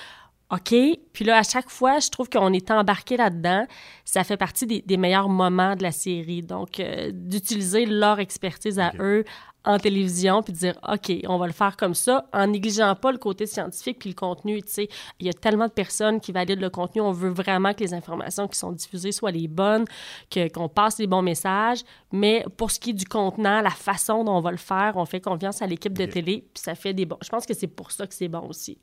OK? 0.51 0.75
Puis 1.13 1.25
là, 1.25 1.37
à 1.37 1.43
chaque 1.43 1.69
fois, 1.69 1.99
je 1.99 2.09
trouve 2.09 2.29
qu'on 2.29 2.51
est 2.51 2.69
embarqué 2.71 3.15
là-dedans. 3.15 3.65
Ça 4.03 4.23
fait 4.23 4.37
partie 4.37 4.65
des, 4.65 4.97
meilleurs 4.97 5.29
moments 5.29 5.75
de 5.75 5.83
la 5.83 5.91
série. 5.93 6.41
Donc, 6.41 6.79
euh, 6.79 7.11
d'utiliser 7.13 7.85
leur 7.85 8.19
expertise 8.19 8.77
à 8.77 8.91
eux 8.99 9.23
en 9.63 9.77
télévision, 9.77 10.41
puis 10.41 10.53
de 10.53 10.57
dire, 10.57 10.79
OK, 10.91 11.11
on 11.27 11.37
va 11.37 11.45
le 11.45 11.53
faire 11.53 11.77
comme 11.77 11.93
ça, 11.93 12.25
en 12.33 12.47
négligeant 12.47 12.95
pas 12.95 13.11
le 13.11 13.19
côté 13.19 13.45
scientifique 13.45 13.99
puis 13.99 14.09
le 14.09 14.15
contenu. 14.15 14.61
Tu 14.63 14.71
sais, 14.71 14.89
il 15.19 15.27
y 15.27 15.29
a 15.29 15.33
tellement 15.33 15.67
de 15.67 15.71
personnes 15.71 16.19
qui 16.19 16.31
valident 16.31 16.59
le 16.59 16.69
contenu. 16.69 17.01
On 17.01 17.11
veut 17.11 17.29
vraiment 17.29 17.73
que 17.73 17.81
les 17.81 17.93
informations 17.93 18.47
qui 18.47 18.57
sont 18.57 18.71
diffusées 18.71 19.11
soient 19.11 19.31
les 19.31 19.47
bonnes, 19.47 19.85
que, 20.31 20.51
qu'on 20.51 20.67
passe 20.67 20.97
les 20.97 21.07
bons 21.07 21.21
messages. 21.21 21.83
Mais 22.11 22.43
pour 22.57 22.71
ce 22.71 22.79
qui 22.79 22.89
est 22.89 22.93
du 22.93 23.05
contenant, 23.05 23.61
la 23.61 23.69
façon 23.69 24.23
dont 24.23 24.35
on 24.37 24.41
va 24.41 24.51
le 24.51 24.57
faire, 24.57 24.93
on 24.95 25.05
fait 25.05 25.21
confiance 25.21 25.61
à 25.61 25.67
l'équipe 25.67 25.93
de 25.93 26.05
télé, 26.07 26.43
puis 26.53 26.61
ça 26.63 26.73
fait 26.73 26.93
des 26.93 27.05
bons. 27.05 27.17
Je 27.21 27.29
pense 27.29 27.45
que 27.45 27.53
c'est 27.53 27.67
pour 27.67 27.91
ça 27.91 28.07
que 28.07 28.15
c'est 28.15 28.27
bon 28.27 28.47
aussi. 28.49 28.79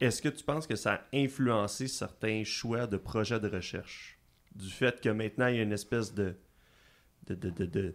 Est-ce 0.00 0.22
que 0.22 0.30
tu 0.30 0.42
penses 0.42 0.66
que 0.66 0.76
ça 0.76 0.94
a 0.94 1.00
influencé 1.12 1.86
certains 1.86 2.42
choix 2.44 2.86
de 2.86 2.96
projets 2.96 3.38
de 3.38 3.48
recherche? 3.48 4.18
Du 4.54 4.70
fait 4.70 5.00
que 5.00 5.10
maintenant, 5.10 5.46
il 5.48 5.56
y 5.56 5.58
a 5.58 5.62
une 5.62 5.72
espèce 5.72 6.14
de, 6.14 6.34
de, 7.26 7.34
de, 7.34 7.66
de, 7.66 7.94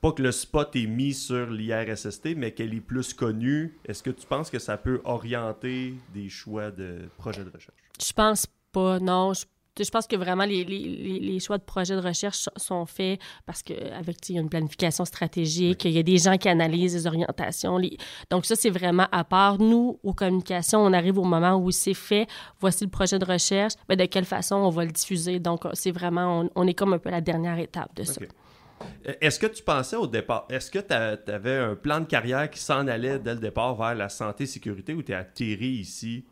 Pas 0.00 0.12
que 0.12 0.22
le 0.22 0.32
spot 0.32 0.76
est 0.76 0.86
mis 0.86 1.14
sur 1.14 1.50
l'IRSST, 1.50 2.36
mais 2.36 2.52
qu'elle 2.52 2.74
est 2.74 2.80
plus 2.80 3.14
connue. 3.14 3.78
Est-ce 3.86 4.02
que 4.02 4.10
tu 4.10 4.26
penses 4.26 4.50
que 4.50 4.58
ça 4.58 4.76
peut 4.76 5.00
orienter 5.04 5.94
des 6.12 6.28
choix 6.28 6.70
de 6.70 7.08
projets 7.16 7.44
de 7.44 7.50
recherche? 7.50 7.76
Je 7.98 8.12
pense 8.12 8.46
pas, 8.70 9.00
non. 9.00 9.32
Je 9.78 9.90
pense 9.90 10.06
que 10.06 10.16
vraiment 10.16 10.44
les, 10.44 10.64
les, 10.64 11.20
les, 11.20 11.40
choix 11.40 11.58
de 11.58 11.62
projets 11.62 11.94
de 11.94 12.00
recherche 12.00 12.48
sont 12.56 12.86
faits 12.86 13.20
parce 13.44 13.62
qu'avec 13.62 14.28
une 14.28 14.48
planification 14.48 15.04
stratégique, 15.04 15.84
il 15.84 15.92
y 15.92 15.98
a 15.98 16.02
des 16.02 16.18
gens 16.18 16.36
qui 16.38 16.48
analysent 16.48 16.94
les 16.94 17.06
orientations. 17.06 17.78
Donc 18.30 18.46
ça, 18.46 18.56
c'est 18.56 18.70
vraiment 18.70 19.06
à 19.12 19.24
part. 19.24 19.58
Nous, 19.58 19.98
aux 20.02 20.14
communications, 20.14 20.80
on 20.80 20.92
arrive 20.92 21.18
au 21.18 21.24
moment 21.24 21.56
où 21.56 21.70
c'est 21.70 21.94
fait, 21.94 22.26
voici 22.60 22.84
le 22.84 22.90
projet 22.90 23.18
de 23.18 23.24
recherche, 23.24 23.74
mais 23.88 23.96
de 23.96 24.04
quelle 24.06 24.24
façon 24.24 24.56
on 24.56 24.70
va 24.70 24.84
le 24.84 24.92
diffuser? 24.92 25.38
Donc 25.38 25.64
c'est 25.74 25.90
vraiment, 25.90 26.48
on, 26.54 26.66
est 26.66 26.74
comme 26.74 26.92
un 26.94 26.98
peu 26.98 27.10
la 27.10 27.20
dernière 27.20 27.58
étape 27.58 27.94
de 27.94 28.04
ça. 28.04 28.20
Est-ce 29.20 29.38
que 29.38 29.46
tu 29.46 29.62
pensais 29.62 29.96
au 29.96 30.06
départ, 30.06 30.46
est-ce 30.50 30.70
que 30.70 30.78
tu 30.78 31.30
avais 31.30 31.56
un 31.56 31.74
plan 31.74 32.00
de 32.00 32.04
carrière 32.04 32.50
qui 32.50 32.58
s'en 32.58 32.86
allait 32.86 33.18
dès 33.18 33.34
le 33.34 33.40
départ 33.40 33.74
vers 33.74 33.94
la 33.94 34.08
santé-sécurité 34.08 34.92
ou 34.94 35.02
tu 35.02 35.12
es 35.12 35.14
atterri 35.14 35.68
ici 35.68 36.26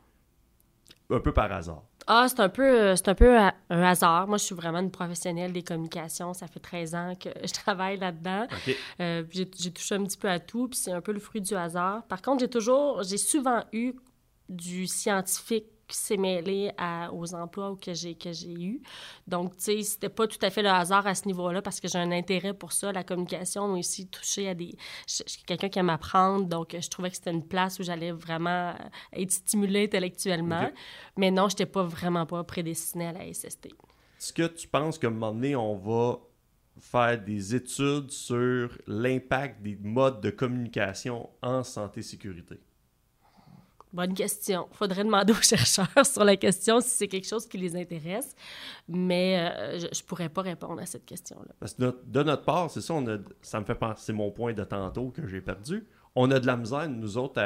un 1.10 1.20
peu 1.20 1.32
par 1.32 1.50
hasard? 1.52 1.84
Ah, 2.06 2.26
c'est 2.28 2.40
un 2.40 2.48
peu, 2.48 2.62
euh, 2.62 2.96
c'est 2.96 3.08
un, 3.08 3.14
peu 3.14 3.38
un 3.38 3.82
hasard. 3.82 4.26
Moi, 4.28 4.38
je 4.38 4.44
suis 4.44 4.54
vraiment 4.54 4.80
une 4.80 4.90
professionnelle 4.90 5.52
des 5.52 5.62
communications. 5.62 6.34
Ça 6.34 6.46
fait 6.46 6.60
13 6.60 6.94
ans 6.94 7.12
que 7.18 7.28
je 7.46 7.52
travaille 7.52 7.98
là-dedans. 7.98 8.46
Euh, 9.00 9.24
j'ai, 9.30 9.50
j'ai 9.58 9.70
touché 9.70 9.94
un 9.94 10.04
petit 10.04 10.18
peu 10.18 10.28
à 10.28 10.38
tout, 10.38 10.68
puis 10.68 10.78
c'est 10.78 10.92
un 10.92 11.00
peu 11.00 11.12
le 11.12 11.20
fruit 11.20 11.40
du 11.40 11.54
hasard. 11.54 12.02
Par 12.04 12.20
contre, 12.20 12.40
j'ai 12.40 12.48
toujours, 12.48 13.02
j'ai 13.02 13.18
souvent 13.18 13.64
eu 13.72 13.94
du 14.48 14.86
scientifique 14.86 15.66
qui 15.86 15.96
s'est 15.96 16.16
mêlé 16.16 16.70
aux 17.12 17.34
emplois 17.34 17.76
que 17.80 17.94
j'ai 17.94 18.14
que 18.14 18.32
j'ai 18.32 18.52
eu. 18.52 18.82
Donc, 19.26 19.56
tu 19.56 19.64
sais, 19.64 19.82
c'était 19.82 20.08
pas 20.08 20.26
tout 20.26 20.38
à 20.42 20.50
fait 20.50 20.62
le 20.62 20.68
hasard 20.68 21.06
à 21.06 21.14
ce 21.14 21.26
niveau-là 21.26 21.62
parce 21.62 21.80
que 21.80 21.88
j'ai 21.88 21.98
un 21.98 22.12
intérêt 22.12 22.54
pour 22.54 22.72
ça. 22.72 22.92
La 22.92 23.04
communication 23.04 23.68
m'a 23.68 23.78
aussi 23.78 24.08
touché 24.08 24.48
à 24.48 24.54
des... 24.54 24.76
Je, 25.08 25.22
suis 25.26 25.42
quelqu'un 25.44 25.68
qui 25.68 25.78
aime 25.78 25.90
apprendre, 25.90 26.46
donc 26.46 26.76
je 26.78 26.88
trouvais 26.88 27.10
que 27.10 27.16
c'était 27.16 27.32
une 27.32 27.46
place 27.46 27.78
où 27.78 27.82
j'allais 27.82 28.12
vraiment 28.12 28.70
euh, 28.70 28.74
être 29.20 29.32
stimulée 29.32 29.84
intellectuellement. 29.84 30.70
Mais 31.16 31.30
non, 31.30 31.48
j'étais 31.48 31.66
pas 31.66 31.82
vraiment 31.82 32.26
pas 32.26 32.42
prédestinée 32.44 33.06
à 33.06 33.12
la 33.12 33.32
SST. 33.32 33.66
Est-ce 34.18 34.32
que 34.32 34.46
tu 34.46 34.68
penses 34.68 34.98
qu'à 34.98 35.08
un 35.08 35.10
moment 35.10 35.32
donné, 35.32 35.54
on 35.56 35.76
va 35.76 36.18
faire 36.78 37.22
des 37.22 37.54
études 37.54 38.10
sur 38.10 38.70
l'impact 38.86 39.62
des 39.62 39.76
modes 39.76 40.20
de 40.20 40.30
communication 40.30 41.28
en 41.42 41.62
santé-sécurité? 41.62 42.58
Bonne 43.94 44.12
question. 44.12 44.66
Faudrait 44.72 45.04
demander 45.04 45.32
aux 45.32 45.36
chercheurs 45.42 46.04
sur 46.04 46.24
la 46.24 46.36
question 46.36 46.80
si 46.80 46.90
c'est 46.90 47.06
quelque 47.06 47.28
chose 47.28 47.46
qui 47.46 47.58
les 47.58 47.76
intéresse, 47.76 48.34
mais 48.88 49.38
euh, 49.38 49.78
je, 49.78 49.86
ne 49.86 50.06
pourrais 50.06 50.28
pas 50.28 50.42
répondre 50.42 50.82
à 50.82 50.86
cette 50.86 51.04
question-là. 51.04 51.54
Parce 51.60 51.74
que 51.74 51.96
de 52.04 52.22
notre 52.24 52.42
part, 52.42 52.70
c'est 52.72 52.80
ça, 52.80 52.92
on 52.94 53.06
a, 53.06 53.18
ça 53.40 53.60
me 53.60 53.64
fait 53.64 53.76
penser, 53.76 54.12
mon 54.12 54.32
point 54.32 54.52
de 54.52 54.64
tantôt 54.64 55.10
que 55.10 55.28
j'ai 55.28 55.40
perdu. 55.40 55.86
On 56.16 56.28
a 56.32 56.40
de 56.40 56.46
la 56.46 56.56
misère, 56.56 56.88
nous 56.88 57.18
autres, 57.18 57.40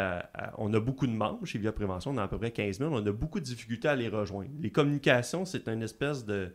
on 0.57 0.73
a 0.73 0.81
beaucoup 0.81 1.07
de 1.07 1.13
membres 1.13 1.45
chez 1.45 1.59
Via 1.59 1.73
Prévention, 1.73 2.13
on 2.13 2.17
a 2.17 2.23
à 2.23 2.29
peu 2.29 2.39
près 2.39 2.51
15 2.51 2.79
000, 2.79 2.95
on 2.95 3.07
a 3.07 3.13
beaucoup 3.13 3.41
de 3.41 3.45
difficultés 3.45 3.89
à 3.89 3.97
les 3.97 4.09
rejoindre. 4.09 4.51
Les 4.59 4.71
communications, 4.71 5.45
c'est 5.45 5.69
une 5.69 5.83
espèce 5.83 6.25
de, 6.25 6.51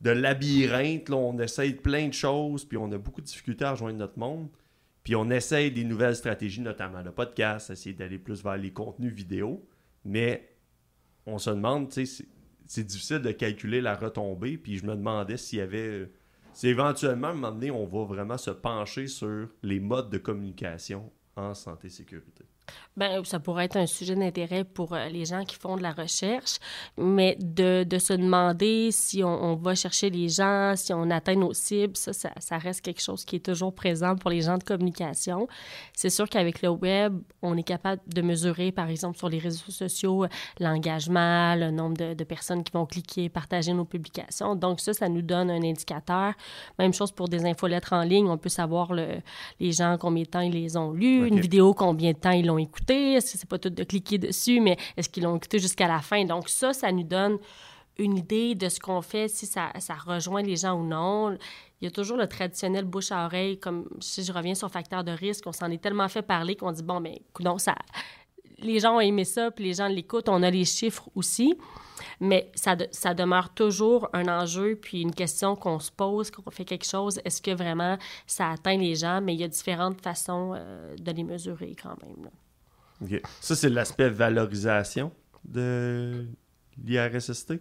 de 0.00 0.10
labyrinthe, 0.10 1.08
là, 1.08 1.16
on 1.16 1.38
essaye 1.38 1.74
plein 1.74 2.08
de 2.08 2.14
choses, 2.14 2.64
puis 2.64 2.76
on 2.78 2.90
a 2.90 2.98
beaucoup 2.98 3.20
de 3.20 3.26
difficultés 3.26 3.64
à 3.64 3.72
rejoindre 3.72 3.98
notre 3.98 4.18
monde. 4.18 4.48
Puis 5.08 5.16
on 5.16 5.30
essaye 5.30 5.70
des 5.70 5.84
nouvelles 5.84 6.16
stratégies, 6.16 6.60
notamment 6.60 7.00
le 7.00 7.12
podcast, 7.12 7.70
essayer 7.70 7.94
d'aller 7.94 8.18
plus 8.18 8.44
vers 8.44 8.58
les 8.58 8.74
contenus 8.74 9.10
vidéo. 9.10 9.66
Mais 10.04 10.54
on 11.24 11.38
se 11.38 11.48
demande, 11.48 11.88
tu 11.88 12.04
sais, 12.04 12.26
c'est 12.66 12.84
difficile 12.84 13.20
de 13.20 13.32
calculer 13.32 13.80
la 13.80 13.94
retombée. 13.94 14.58
Puis 14.58 14.76
je 14.76 14.84
me 14.84 14.94
demandais 14.94 15.38
s'il 15.38 15.60
y 15.60 15.62
avait. 15.62 16.10
Si 16.52 16.68
éventuellement, 16.68 17.28
à 17.28 17.30
un 17.30 17.34
moment 17.34 17.52
donné, 17.52 17.70
on 17.70 17.86
va 17.86 18.04
vraiment 18.04 18.36
se 18.36 18.50
pencher 18.50 19.06
sur 19.06 19.48
les 19.62 19.80
modes 19.80 20.10
de 20.10 20.18
communication 20.18 21.10
en 21.36 21.54
santé-sécurité. 21.54 22.44
Ben, 22.98 23.24
ça 23.24 23.38
pourrait 23.38 23.66
être 23.66 23.76
un 23.76 23.86
sujet 23.86 24.16
d'intérêt 24.16 24.64
pour 24.64 24.92
euh, 24.92 25.08
les 25.08 25.24
gens 25.24 25.44
qui 25.44 25.54
font 25.54 25.76
de 25.76 25.82
la 25.82 25.92
recherche, 25.92 26.56
mais 26.96 27.36
de, 27.38 27.84
de 27.84 27.98
se 27.98 28.12
demander 28.12 28.90
si 28.90 29.22
on, 29.22 29.44
on, 29.44 29.54
va 29.54 29.76
chercher 29.76 30.10
les 30.10 30.28
gens, 30.28 30.74
si 30.74 30.92
on 30.92 31.08
atteint 31.10 31.36
nos 31.36 31.52
cibles, 31.52 31.96
ça, 31.96 32.12
ça, 32.12 32.32
ça, 32.40 32.58
reste 32.58 32.80
quelque 32.80 33.00
chose 33.00 33.24
qui 33.24 33.36
est 33.36 33.44
toujours 33.44 33.72
présent 33.72 34.16
pour 34.16 34.30
les 34.30 34.40
gens 34.40 34.58
de 34.58 34.64
communication. 34.64 35.46
C'est 35.94 36.10
sûr 36.10 36.28
qu'avec 36.28 36.60
le 36.60 36.70
web, 36.70 37.20
on 37.40 37.56
est 37.56 37.62
capable 37.62 38.02
de 38.08 38.20
mesurer, 38.20 38.72
par 38.72 38.88
exemple, 38.88 39.16
sur 39.16 39.28
les 39.28 39.38
réseaux 39.38 39.70
sociaux, 39.70 40.26
l'engagement, 40.58 41.54
le 41.54 41.70
nombre 41.70 41.96
de, 41.96 42.14
de, 42.14 42.24
personnes 42.24 42.64
qui 42.64 42.72
vont 42.72 42.84
cliquer, 42.84 43.28
partager 43.28 43.74
nos 43.74 43.84
publications. 43.84 44.56
Donc 44.56 44.80
ça, 44.80 44.92
ça 44.92 45.08
nous 45.08 45.22
donne 45.22 45.52
un 45.52 45.62
indicateur. 45.62 46.34
Même 46.80 46.92
chose 46.92 47.12
pour 47.12 47.28
des 47.28 47.44
infolettres 47.44 47.92
en 47.92 48.02
ligne, 48.02 48.28
on 48.28 48.38
peut 48.38 48.48
savoir 48.48 48.92
le, 48.92 49.20
les 49.60 49.70
gens 49.70 49.96
combien 50.00 50.24
de 50.24 50.28
temps 50.28 50.40
ils 50.40 50.52
les 50.52 50.76
ont 50.76 50.90
lus, 50.90 51.20
okay. 51.20 51.28
une 51.28 51.40
vidéo 51.40 51.74
combien 51.74 52.10
de 52.10 52.18
temps 52.18 52.32
ils 52.32 52.44
l'ont 52.44 52.57
écouté 52.58 53.14
est-ce 53.14 53.32
que 53.32 53.38
c'est 53.38 53.48
pas 53.48 53.58
tout 53.58 53.70
de 53.70 53.84
cliquer 53.84 54.18
dessus, 54.18 54.60
mais 54.60 54.76
est-ce 54.96 55.08
qu'ils 55.08 55.24
l'ont 55.24 55.36
écouté 55.36 55.58
jusqu'à 55.58 55.88
la 55.88 56.00
fin? 56.00 56.24
Donc 56.24 56.48
ça, 56.48 56.72
ça 56.72 56.92
nous 56.92 57.04
donne 57.04 57.38
une 57.98 58.16
idée 58.16 58.54
de 58.54 58.68
ce 58.68 58.78
qu'on 58.78 59.02
fait, 59.02 59.28
si 59.28 59.46
ça, 59.46 59.72
ça, 59.78 59.94
rejoint 59.94 60.42
les 60.42 60.56
gens 60.56 60.74
ou 60.74 60.84
non. 60.84 61.36
Il 61.80 61.84
y 61.84 61.88
a 61.88 61.90
toujours 61.90 62.16
le 62.16 62.28
traditionnel 62.28 62.84
bouche 62.84 63.12
à 63.12 63.26
oreille, 63.26 63.58
comme 63.58 63.88
si 64.00 64.22
je 64.22 64.32
reviens 64.32 64.54
sur 64.54 64.70
facteur 64.70 65.04
de 65.04 65.10
risque, 65.10 65.44
on 65.46 65.52
s'en 65.52 65.70
est 65.70 65.82
tellement 65.82 66.08
fait 66.08 66.22
parler 66.22 66.54
qu'on 66.54 66.72
dit, 66.72 66.82
bon, 66.82 67.00
mais 67.00 67.22
non, 67.40 67.58
ça... 67.58 67.74
Les 68.60 68.80
gens 68.80 68.96
ont 68.96 69.00
aimé 69.00 69.22
ça, 69.24 69.52
puis 69.52 69.66
les 69.66 69.74
gens 69.74 69.86
l'écoutent, 69.86 70.28
on 70.28 70.42
a 70.42 70.50
les 70.50 70.64
chiffres 70.64 71.08
aussi. 71.14 71.56
Mais 72.20 72.50
ça, 72.56 72.76
ça 72.90 73.14
demeure 73.14 73.54
toujours 73.54 74.08
un 74.12 74.26
enjeu, 74.26 74.76
puis 74.80 75.02
une 75.02 75.14
question 75.14 75.54
qu'on 75.54 75.78
se 75.78 75.92
pose, 75.92 76.32
qu'on 76.32 76.50
fait 76.50 76.64
quelque 76.64 76.86
chose, 76.86 77.20
est-ce 77.24 77.40
que 77.40 77.52
vraiment 77.52 77.98
ça 78.26 78.50
atteint 78.50 78.76
les 78.76 78.96
gens? 78.96 79.20
Mais 79.20 79.34
il 79.34 79.40
y 79.40 79.44
a 79.44 79.48
différentes 79.48 80.00
façons 80.00 80.54
euh, 80.56 80.96
de 80.96 81.12
les 81.12 81.22
mesurer 81.22 81.76
quand 81.80 81.94
même. 82.02 82.28
Ça, 83.40 83.56
c'est 83.56 83.68
l'aspect 83.68 84.08
valorisation 84.08 85.12
de 85.44 86.26
l'IRSST? 86.84 87.54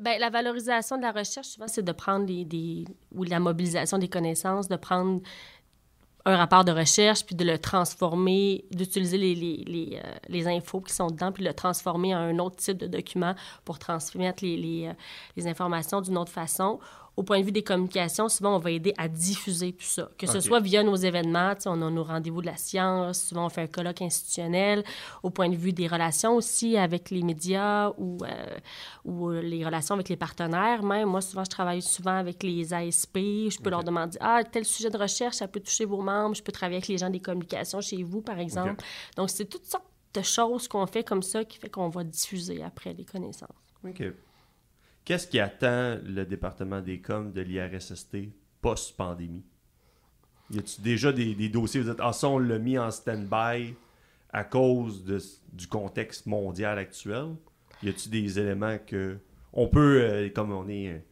Bien, 0.00 0.18
la 0.18 0.30
valorisation 0.30 0.96
de 0.96 1.02
la 1.02 1.12
recherche, 1.12 1.48
souvent, 1.48 1.68
c'est 1.68 1.82
de 1.82 1.92
prendre 1.92 2.26
des, 2.26 2.44
des, 2.44 2.84
ou 3.12 3.24
la 3.24 3.38
mobilisation 3.38 3.98
des 3.98 4.08
connaissances, 4.08 4.68
de 4.68 4.76
prendre 4.76 5.20
un 6.26 6.36
rapport 6.36 6.64
de 6.64 6.72
recherche, 6.72 7.24
puis 7.24 7.34
de 7.34 7.44
le 7.44 7.58
transformer, 7.58 8.64
d'utiliser 8.70 9.18
les, 9.18 9.34
les, 9.34 9.64
les, 9.66 10.00
euh, 10.02 10.14
les, 10.28 10.48
infos 10.48 10.80
qui 10.80 10.92
sont 10.92 11.08
dedans, 11.08 11.32
puis 11.32 11.42
de 11.42 11.48
le 11.48 11.54
transformer 11.54 12.14
en 12.14 12.18
un 12.18 12.38
autre 12.38 12.56
type 12.56 12.78
de 12.78 12.86
document 12.86 13.34
pour 13.64 13.78
transmettre 13.78 14.42
les, 14.42 14.56
les, 14.56 14.86
euh, 14.88 14.92
les 15.36 15.46
informations 15.46 16.00
d'une 16.00 16.16
autre 16.16 16.32
façon 16.32 16.80
au 17.16 17.22
point 17.22 17.40
de 17.40 17.44
vue 17.44 17.52
des 17.52 17.62
communications, 17.62 18.28
souvent, 18.28 18.56
on 18.56 18.58
va 18.58 18.70
aider 18.70 18.92
à 18.98 19.08
diffuser 19.08 19.72
tout 19.72 19.84
ça. 19.84 20.08
Que 20.18 20.26
ce 20.26 20.40
soit 20.40 20.60
via 20.60 20.82
nos 20.82 20.96
événements, 20.96 21.54
on 21.66 21.80
a 21.82 21.90
nos 21.90 22.02
rendez-vous 22.02 22.40
de 22.40 22.46
la 22.46 22.56
science, 22.56 23.22
souvent 23.22 23.46
on 23.46 23.48
fait 23.48 23.62
un 23.62 23.66
colloque 23.66 24.02
institutionnel, 24.02 24.84
au 25.22 25.30
point 25.30 25.48
de 25.48 25.56
vue 25.56 25.72
des 25.72 25.86
relations 25.86 26.34
aussi 26.34 26.76
avec 26.76 27.10
les 27.10 27.22
médias 27.22 27.90
ou, 27.98 28.18
euh, 28.24 28.58
ou 29.04 29.30
les 29.30 29.64
relations 29.64 29.94
avec 29.94 30.08
les 30.08 30.16
partenaires. 30.16 30.82
Même 30.82 31.08
moi, 31.08 31.20
souvent, 31.20 31.44
je 31.44 31.50
travaille 31.50 31.82
souvent 31.82 32.16
avec 32.16 32.42
les 32.42 32.74
ASP. 32.74 33.16
Je 33.16 33.56
peux 33.58 33.62
okay. 33.62 33.70
leur 33.70 33.84
demander, 33.84 34.18
ah, 34.20 34.42
tel 34.44 34.64
sujet 34.64 34.90
de 34.90 34.98
recherche, 34.98 35.36
ça 35.36 35.48
peut 35.48 35.60
toucher 35.60 35.84
vos 35.84 36.00
membres. 36.00 36.34
Je 36.34 36.42
peux 36.42 36.52
travailler 36.52 36.78
avec 36.78 36.88
les 36.88 36.98
gens 36.98 37.10
des 37.10 37.20
communications 37.20 37.80
chez 37.80 38.02
vous, 38.02 38.22
par 38.22 38.38
exemple. 38.38 38.72
Okay. 38.72 38.84
Donc, 39.16 39.30
c'est 39.30 39.44
toutes 39.44 39.66
sortes 39.66 39.84
de 40.14 40.22
choses 40.22 40.68
qu'on 40.68 40.86
fait 40.86 41.04
comme 41.04 41.22
ça 41.22 41.44
qui 41.44 41.58
fait 41.58 41.68
qu'on 41.68 41.88
va 41.88 42.04
diffuser 42.04 42.62
après 42.62 42.92
les 42.92 43.04
connaissances. 43.04 43.50
OK. 43.84 44.02
Qu'est-ce 45.04 45.26
qui 45.26 45.38
attend 45.38 45.98
le 46.04 46.24
département 46.24 46.80
des 46.80 47.00
coms 47.00 47.30
de 47.32 47.42
l'IRSST 47.42 48.16
post-pandémie? 48.62 49.44
Y 50.50 50.58
a-t-il 50.58 50.82
déjà 50.82 51.12
des, 51.12 51.48
dossiers, 51.48 51.80
vous 51.80 51.90
êtes, 51.90 52.00
ah 52.00 52.12
ça, 52.12 52.28
on 52.28 52.38
l'a 52.38 52.58
mis 52.58 52.78
en 52.78 52.90
stand-by 52.90 53.74
à 54.32 54.44
cause 54.44 55.04
de, 55.04 55.20
du 55.52 55.66
contexte 55.66 56.26
mondial 56.26 56.78
actuel? 56.78 57.34
Y 57.82 57.90
a-t-il 57.90 58.10
des 58.10 58.38
éléments 58.38 58.78
que 58.78 59.18
on 59.52 59.68
peut, 59.68 60.00
euh, 60.02 60.28
comme 60.30 60.52
on 60.52 60.68
est, 60.68 61.04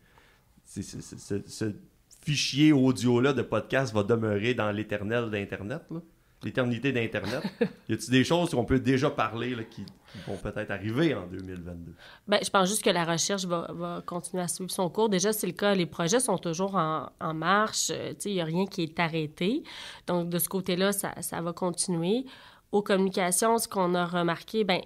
ce 0.65 1.73
fichier 2.23 2.73
audio-là 2.73 3.33
de 3.33 3.43
podcast 3.43 3.93
va 3.93 4.03
demeurer 4.03 4.55
dans 4.55 4.71
l'éternel 4.71 5.31
d'Internet, 5.31 5.83
l'éternité 6.45 6.93
d'Internet. 6.93 7.43
y 7.89 7.93
a-t-il 7.93 8.11
des 8.11 8.25
choses 8.25 8.51
qu'on 8.51 8.65
peut 8.65 8.81
déjà 8.81 9.11
parler 9.11 9.55
là, 9.55 9.65
qui, 9.65 9.85
qui, 9.85 10.19
vont 10.27 10.37
peut-être 10.37 10.71
arriver 10.71 11.15
en 11.15 11.27
2022? 11.27 11.93
Bien, 12.29 12.39
je 12.43 12.51
pense 12.51 12.69
juste 12.69 12.83
que 12.83 12.91
la 12.91 13.05
recherche 13.05 13.45
va, 13.45 13.69
va, 13.73 14.03
continuer 14.05 14.43
à 14.43 14.49
suivre 14.49 14.71
son 14.71 14.89
cours. 14.89 15.09
Déjà, 15.09 15.33
c'est 15.33 15.47
le 15.47 15.53
cas. 15.53 15.75
Les 15.75 15.87
projets 15.87 16.21
sont 16.21 16.39
toujours 16.39 16.77
en, 16.77 17.11
en 17.21 17.35
marche. 17.35 17.91
Euh, 17.91 18.13
il 18.25 18.35
n'y 18.35 18.41
a 18.41 18.45
rien 18.45 18.67
qui 18.67 18.83
est 18.83 18.99
arrêté. 19.01 19.63
Donc, 20.07 20.29
de 20.29 20.39
ce 20.39 20.49
côté-là, 20.49 20.93
ça, 20.93 21.15
ça 21.21 21.41
va 21.41 21.53
continuer. 21.53 22.25
Aux 22.73 22.83
communications, 22.83 23.59
ce 23.59 23.69
qu'on 23.69 23.95
a 23.95 24.07
remarqué, 24.07 24.65
bien, 24.65 24.81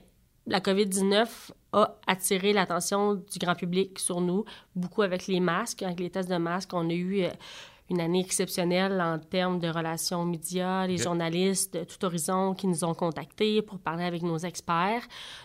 la 0.46 0.60
COVID-19 0.60 1.26
a 1.72 1.96
attiré 2.06 2.52
l'attention 2.52 3.14
du 3.14 3.38
grand 3.38 3.54
public 3.54 3.98
sur 3.98 4.20
nous, 4.20 4.44
beaucoup 4.74 5.02
avec 5.02 5.26
les 5.26 5.40
masques, 5.40 5.82
avec 5.82 6.00
les 6.00 6.10
tests 6.10 6.30
de 6.30 6.36
masques. 6.36 6.72
On 6.72 6.88
a 6.88 6.92
eu 6.92 7.24
euh, 7.24 7.30
une 7.88 8.00
année 8.00 8.20
exceptionnelle 8.20 9.00
en 9.00 9.18
termes 9.18 9.60
de 9.60 9.68
relations 9.68 10.24
médias, 10.24 10.86
les 10.86 10.94
okay. 10.94 11.04
journalistes 11.04 11.74
de 11.74 11.84
tout 11.84 12.04
horizon 12.04 12.54
qui 12.54 12.66
nous 12.66 12.84
ont 12.84 12.94
contactés 12.94 13.62
pour 13.62 13.78
parler 13.78 14.04
avec 14.04 14.22
nos 14.22 14.38
experts. 14.38 15.02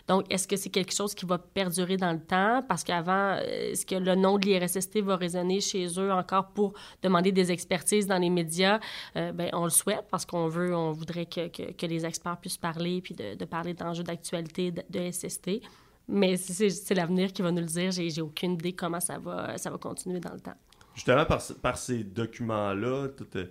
Donc, 0.07 0.25
est-ce 0.29 0.47
que 0.47 0.55
c'est 0.55 0.69
quelque 0.69 0.93
chose 0.93 1.13
qui 1.13 1.25
va 1.25 1.37
perdurer 1.37 1.97
dans 1.97 2.11
le 2.11 2.19
temps? 2.19 2.63
Parce 2.67 2.83
qu'avant, 2.83 3.37
est-ce 3.37 3.85
que 3.85 3.95
le 3.95 4.15
nom 4.15 4.39
de 4.39 4.45
l'IRSST 4.45 5.01
va 5.01 5.15
résonner 5.15 5.61
chez 5.61 5.87
eux 5.99 6.11
encore 6.11 6.47
pour 6.49 6.73
demander 7.03 7.31
des 7.31 7.51
expertises 7.51 8.07
dans 8.07 8.17
les 8.17 8.29
médias? 8.29 8.79
Euh, 9.15 9.31
ben, 9.31 9.49
on 9.53 9.65
le 9.65 9.69
souhaite 9.69 10.05
parce 10.09 10.25
qu'on 10.25 10.47
veut, 10.47 10.75
on 10.75 10.91
voudrait 10.91 11.27
que, 11.27 11.47
que, 11.47 11.71
que, 11.73 11.85
les 11.85 12.05
experts 12.05 12.37
puissent 12.37 12.57
parler 12.57 13.01
puis 13.01 13.13
de, 13.13 13.35
de 13.35 13.45
parler 13.45 13.73
d'enjeux 13.73 14.03
d'actualité 14.03 14.71
de, 14.71 14.83
de 14.89 15.11
SST. 15.11 15.61
Mais 16.07 16.35
c'est 16.35 16.95
l'avenir 16.95 17.31
qui 17.31 17.41
va 17.41 17.51
nous 17.51 17.61
le 17.61 17.67
dire. 17.67 17.91
J'ai 17.91 18.21
aucune 18.21 18.53
idée 18.53 18.73
comment 18.73 18.99
ça 18.99 19.19
va, 19.19 19.57
ça 19.57 19.69
va 19.69 19.77
continuer 19.77 20.19
dans 20.19 20.33
le 20.33 20.39
temps 20.39 20.57
justement 20.95 21.25
par, 21.25 21.41
par 21.61 21.77
ces 21.77 22.03
documents-là, 22.03 23.07
euh, 23.35 23.45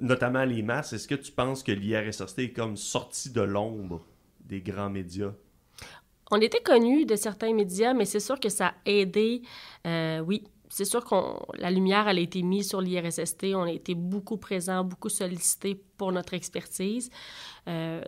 notamment 0.00 0.44
les 0.44 0.62
masses, 0.62 0.92
est-ce 0.92 1.08
que 1.08 1.14
tu 1.14 1.32
penses 1.32 1.62
que 1.62 1.72
l'IRSST 1.72 2.38
est 2.38 2.52
comme 2.52 2.76
sorti 2.76 3.30
de 3.30 3.40
l'ombre 3.40 4.04
des 4.44 4.60
grands 4.60 4.90
médias? 4.90 5.32
On 6.30 6.40
était 6.40 6.62
connus 6.62 7.06
de 7.06 7.16
certains 7.16 7.52
médias, 7.52 7.92
mais 7.92 8.04
c'est 8.04 8.20
sûr 8.20 8.38
que 8.38 8.48
ça 8.48 8.68
a 8.68 8.74
aidé, 8.84 9.42
euh, 9.86 10.20
oui. 10.20 10.44
C'est 10.72 10.84
sûr 10.84 11.04
que 11.04 11.16
la 11.60 11.68
lumière 11.68 12.06
elle 12.06 12.18
a 12.18 12.20
été 12.20 12.42
mise 12.42 12.68
sur 12.68 12.80
l'IRSST. 12.80 13.46
On 13.56 13.62
a 13.62 13.72
été 13.72 13.96
beaucoup 13.96 14.36
présents, 14.36 14.84
beaucoup 14.84 15.08
sollicités 15.08 15.74
pour 15.96 16.12
notre 16.12 16.34
expertise. 16.34 17.10
Euh, 17.66 18.04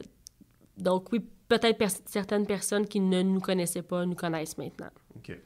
donc 0.78 1.11
oui, 1.11 1.26
peut-être 1.48 1.76
per 1.76 1.88
certaines 2.07 2.46
personnes 2.46 2.87
qui 2.87 3.00
ne 3.00 3.20
nous 3.22 3.40
connaissaient 3.40 3.83
pas 3.83 4.07
nous 4.07 4.14
connaissent 4.14 4.57
maintenant. 4.59 4.90
OK. 5.16 5.37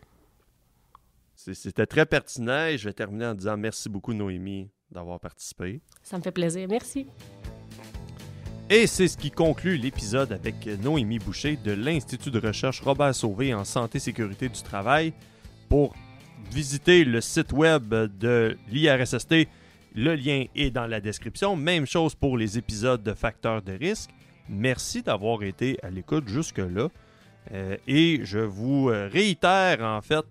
C'était 1.55 1.87
très 1.87 2.07
pertinent 2.07 2.67
et 2.67 2.79
je 2.79 2.89
vais 2.89 2.93
terminer 2.93 3.27
en 3.27 3.35
disant 3.35 3.57
merci 3.57 3.89
beaucoup, 3.89 4.13
Noémie, 4.13 4.69
d'avoir 4.91 5.21
participé. 5.21 5.81
Ça 6.03 6.19
me 6.19 6.23
fait 6.23 6.33
plaisir. 6.33 6.67
Merci. 6.69 7.07
Et 8.69 8.89
c'est 8.89 9.07
ce 9.07 9.17
qui 9.17 9.31
conclut 9.31 9.77
l'épisode 9.77 10.33
avec 10.33 10.67
Noémie 10.83 11.21
Boucher 11.21 11.57
de 11.57 11.71
l'Institut 11.71 12.33
de 12.33 12.41
recherche 12.41 12.81
Robert 12.81 13.15
Sauvé 13.15 13.55
en 13.55 13.65
santé 13.65 13.99
et 13.99 14.01
sécurité 14.01 14.49
du 14.49 14.61
travail. 14.61 15.13
Pour 15.69 15.95
visiter 16.51 17.05
le 17.05 17.21
site 17.21 17.53
web 17.53 17.95
de 17.95 18.57
l'IRSST, 18.69 19.47
le 19.95 20.15
lien 20.17 20.47
est 20.57 20.71
dans 20.71 20.87
la 20.87 21.01
description. 21.01 21.55
Même 21.55 21.87
chose 21.87 22.17
pour 22.17 22.37
les 22.37 22.59
épisodes 22.59 23.03
de 23.05 23.15
facteurs 23.15 23.63
de 23.63 23.73
risque. 23.73 24.11
Merci 24.49 25.03
d'avoir 25.03 25.45
été 25.45 25.79
à 25.85 25.91
l'écoute 25.91 26.29
jusque-là. 26.29 26.89
Euh, 27.53 27.77
et 27.87 28.21
je 28.25 28.41
vous 28.41 28.87
réitère 28.87 29.83
en 29.83 30.03
fait 30.03 30.25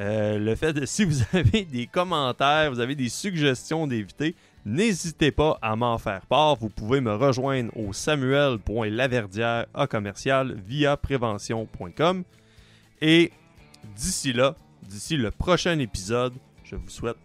euh, 0.00 0.38
le 0.38 0.54
fait 0.54 0.72
de 0.72 0.86
si 0.86 1.04
vous 1.04 1.22
avez 1.32 1.64
des 1.64 1.86
commentaires, 1.86 2.70
vous 2.70 2.80
avez 2.80 2.94
des 2.94 3.08
suggestions 3.08 3.86
d'éviter, 3.86 4.34
n'hésitez 4.64 5.32
pas 5.32 5.58
à 5.60 5.74
m'en 5.76 5.98
faire 5.98 6.24
part. 6.26 6.56
Vous 6.56 6.68
pouvez 6.68 7.00
me 7.00 7.14
rejoindre 7.14 7.76
au 7.76 7.92
samuel.laverdière 7.92 9.66
à 9.74 9.86
commercial 9.86 10.54
via 10.66 10.96
prévention.com. 10.96 12.24
Et 13.00 13.32
d'ici 13.96 14.32
là, 14.32 14.56
d'ici 14.82 15.16
le 15.16 15.30
prochain 15.30 15.78
épisode, 15.78 16.34
je 16.64 16.76
vous 16.76 16.90
souhaite 16.90 17.16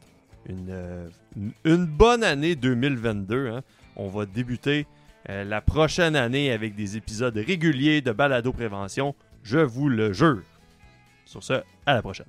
une, 0.48 0.70
euh, 0.70 1.78
bonne 1.86 2.24
année 2.24 2.56
2022. 2.56 3.50
Hein. 3.50 3.62
On 3.96 4.08
va 4.08 4.26
débuter 4.26 4.88
euh, 5.30 5.44
la 5.44 5.62
prochaine 5.62 6.16
année 6.16 6.52
avec 6.52 6.76
des 6.76 6.98
épisodes 6.98 7.36
réguliers 7.36 8.02
de 8.02 8.12
Balado 8.12 8.52
Prévention. 8.52 9.16
Je 9.44 9.60
vous 9.60 9.90
le 9.90 10.12
jure. 10.12 10.42
Sur 11.26 11.44
ce, 11.44 11.54
à 11.86 11.94
la 11.94 12.02
prochaine. 12.02 12.26